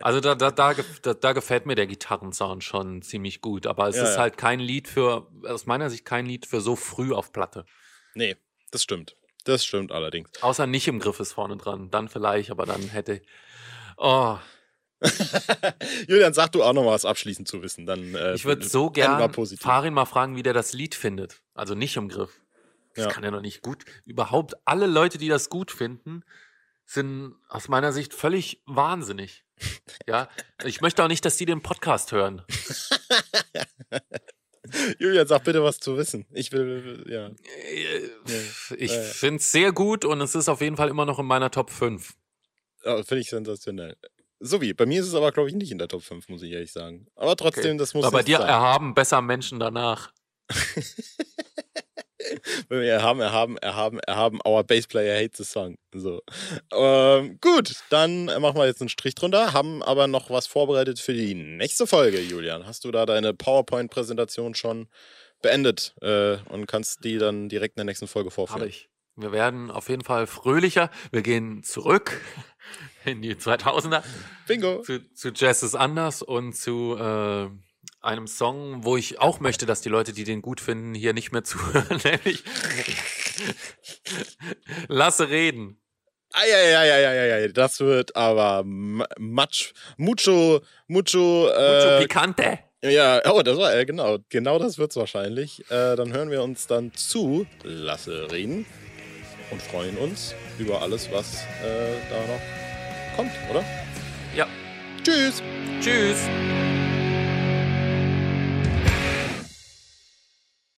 Also 0.00 0.20
da, 0.20 0.34
da, 0.34 0.50
da, 0.50 0.74
da, 1.14 1.32
gefällt 1.32 1.66
mir 1.66 1.74
der 1.74 1.86
Gitarrensound 1.86 2.62
schon 2.62 3.02
ziemlich 3.02 3.40
gut. 3.40 3.66
Aber 3.66 3.88
es 3.88 3.96
ja, 3.96 4.04
ist 4.04 4.18
halt 4.18 4.36
kein 4.36 4.60
Lied 4.60 4.86
für, 4.86 5.28
aus 5.44 5.66
meiner 5.66 5.90
Sicht 5.90 6.04
kein 6.04 6.26
Lied 6.26 6.46
für 6.46 6.60
so 6.60 6.76
früh 6.76 7.12
auf 7.12 7.32
Platte. 7.32 7.64
Nee, 8.14 8.36
das 8.70 8.82
stimmt. 8.82 9.16
Das 9.44 9.64
stimmt 9.64 9.92
allerdings. 9.92 10.30
Außer 10.42 10.66
nicht 10.66 10.88
im 10.88 11.00
Griff 11.00 11.20
ist 11.20 11.32
vorne 11.32 11.56
dran. 11.56 11.90
Dann 11.90 12.08
vielleicht, 12.08 12.50
aber 12.50 12.66
dann 12.66 12.82
hätte. 12.82 13.22
Oh. 13.96 14.38
Julian, 16.08 16.32
sag 16.32 16.52
du 16.52 16.62
auch 16.62 16.72
noch 16.72 16.86
was 16.86 17.04
abschließend 17.04 17.48
zu 17.48 17.62
wissen. 17.62 17.86
Dann, 17.86 18.14
äh, 18.14 18.34
ich 18.34 18.44
würde 18.44 18.64
so 18.64 18.90
gern 18.90 19.32
Farin 19.58 19.94
mal 19.94 20.06
fragen, 20.06 20.36
wie 20.36 20.42
der 20.42 20.52
das 20.52 20.72
Lied 20.72 20.94
findet. 20.94 21.42
Also 21.54 21.74
nicht 21.74 21.96
im 21.96 22.08
Griff. 22.08 22.40
Das 22.94 23.06
ja. 23.06 23.10
kann 23.10 23.24
er 23.24 23.30
noch 23.30 23.40
nicht 23.40 23.62
gut. 23.62 23.84
Überhaupt 24.04 24.54
alle 24.64 24.86
Leute, 24.86 25.18
die 25.18 25.28
das 25.28 25.48
gut 25.48 25.70
finden, 25.70 26.22
sind 26.84 27.34
aus 27.48 27.68
meiner 27.68 27.92
Sicht 27.92 28.14
völlig 28.14 28.62
wahnsinnig. 28.66 29.44
Ja, 30.08 30.28
ich 30.64 30.80
möchte 30.80 31.04
auch 31.04 31.08
nicht, 31.08 31.24
dass 31.24 31.36
die 31.36 31.46
den 31.46 31.62
Podcast 31.62 32.10
hören. 32.10 32.42
Julian, 34.98 35.26
sag 35.26 35.44
bitte 35.44 35.62
was 35.62 35.78
zu 35.78 35.96
wissen. 35.96 36.26
Ich 36.32 36.52
will, 36.52 37.04
ja. 37.08 37.30
Ich 38.76 38.92
finde 38.92 39.36
es 39.36 39.52
sehr 39.52 39.72
gut 39.72 40.04
und 40.04 40.20
es 40.20 40.34
ist 40.34 40.48
auf 40.48 40.60
jeden 40.60 40.76
Fall 40.76 40.88
immer 40.88 41.04
noch 41.04 41.18
in 41.18 41.26
meiner 41.26 41.50
Top 41.50 41.70
5. 41.70 42.14
Ja, 42.84 43.02
finde 43.02 43.20
ich 43.20 43.30
sensationell. 43.30 43.96
So 44.40 44.60
wie, 44.60 44.74
bei 44.74 44.86
mir 44.86 45.00
ist 45.00 45.06
es 45.06 45.14
aber, 45.14 45.30
glaube 45.30 45.48
ich, 45.48 45.54
nicht 45.54 45.70
in 45.70 45.78
der 45.78 45.88
Top 45.88 46.02
5, 46.02 46.28
muss 46.28 46.42
ich 46.42 46.50
ehrlich 46.50 46.72
sagen. 46.72 47.06
Aber 47.14 47.36
trotzdem, 47.36 47.72
okay. 47.72 47.78
das 47.78 47.94
muss 47.94 48.04
Aber 48.04 48.18
bei 48.18 48.22
dir 48.24 48.38
sein. 48.38 48.48
erhaben 48.48 48.94
besser 48.94 49.22
Menschen 49.22 49.60
danach. 49.60 50.12
Wenn 52.68 52.80
wir 52.80 52.92
erhaben, 52.92 53.20
erhaben, 53.20 53.56
erhaben, 53.58 53.98
erhaben, 54.00 54.38
our 54.46 54.64
Bassplayer 54.64 55.16
hates 55.16 55.38
the 55.38 55.44
song. 55.44 55.76
So. 55.94 56.22
Ähm, 56.72 57.38
gut, 57.40 57.76
dann 57.90 58.26
machen 58.26 58.56
wir 58.56 58.66
jetzt 58.66 58.80
einen 58.80 58.88
Strich 58.88 59.14
drunter, 59.14 59.52
haben 59.52 59.82
aber 59.82 60.06
noch 60.06 60.30
was 60.30 60.46
vorbereitet 60.46 60.98
für 60.98 61.14
die 61.14 61.34
nächste 61.34 61.86
Folge, 61.86 62.20
Julian. 62.20 62.66
Hast 62.66 62.84
du 62.84 62.90
da 62.90 63.06
deine 63.06 63.34
PowerPoint-Präsentation 63.34 64.54
schon 64.54 64.88
beendet 65.42 65.94
äh, 66.00 66.36
und 66.48 66.66
kannst 66.66 67.04
die 67.04 67.18
dann 67.18 67.48
direkt 67.48 67.76
in 67.76 67.80
der 67.80 67.86
nächsten 67.86 68.08
Folge 68.08 68.30
vorführen? 68.30 68.62
Habe 68.62 68.70
ich. 68.70 68.88
Wir 69.16 69.32
werden 69.32 69.70
auf 69.70 69.90
jeden 69.90 70.04
Fall 70.04 70.26
fröhlicher. 70.26 70.90
Wir 71.10 71.20
gehen 71.22 71.62
zurück 71.62 72.18
in 73.04 73.20
die 73.20 73.34
2000er. 73.34 74.02
Bingo. 74.46 74.80
Zu, 74.82 75.12
zu 75.12 75.32
Jazz 75.34 75.62
ist 75.62 75.74
anders 75.74 76.22
und 76.22 76.54
zu 76.54 76.96
äh, 76.98 77.50
einem 78.02 78.26
Song, 78.26 78.84
wo 78.84 78.96
ich 78.96 79.20
auch 79.20 79.40
möchte, 79.40 79.66
dass 79.66 79.80
die 79.80 79.88
Leute, 79.88 80.12
die 80.12 80.24
den 80.24 80.42
gut 80.42 80.60
finden, 80.60 80.94
hier 80.94 81.12
nicht 81.12 81.32
mehr 81.32 81.44
zuhören, 81.44 82.00
nämlich 82.04 82.42
Lasse 84.88 85.28
reden. 85.28 85.78
Ah, 86.34 86.44
ja, 86.48 86.58
ja, 86.58 86.84
ja, 86.84 86.98
ja, 86.98 87.12
ja, 87.12 87.38
ja, 87.38 87.48
das 87.48 87.80
wird 87.80 88.16
aber 88.16 88.62
much, 88.64 89.74
mucho, 89.98 90.62
mucho, 90.86 91.48
äh, 91.48 91.98
mucho 91.98 91.98
picante. 92.00 92.58
Ja, 92.82 93.20
oh, 93.30 93.42
das 93.42 93.58
war, 93.58 93.74
äh, 93.74 93.84
genau, 93.84 94.18
genau 94.28 94.58
das 94.58 94.78
wird's 94.78 94.96
wahrscheinlich. 94.96 95.60
Äh, 95.70 95.94
dann 95.94 96.12
hören 96.12 96.30
wir 96.30 96.42
uns 96.42 96.66
dann 96.66 96.92
zu 96.94 97.46
Lasse 97.62 98.32
reden 98.32 98.66
und 99.50 99.62
freuen 99.62 99.96
uns 99.98 100.34
über 100.58 100.80
alles, 100.80 101.12
was 101.12 101.42
äh, 101.62 101.94
da 102.10 102.16
noch 102.32 103.16
kommt, 103.16 103.32
oder? 103.50 103.62
Ja. 104.34 104.48
Tschüss. 105.04 105.42
Tschüss. 105.80 106.81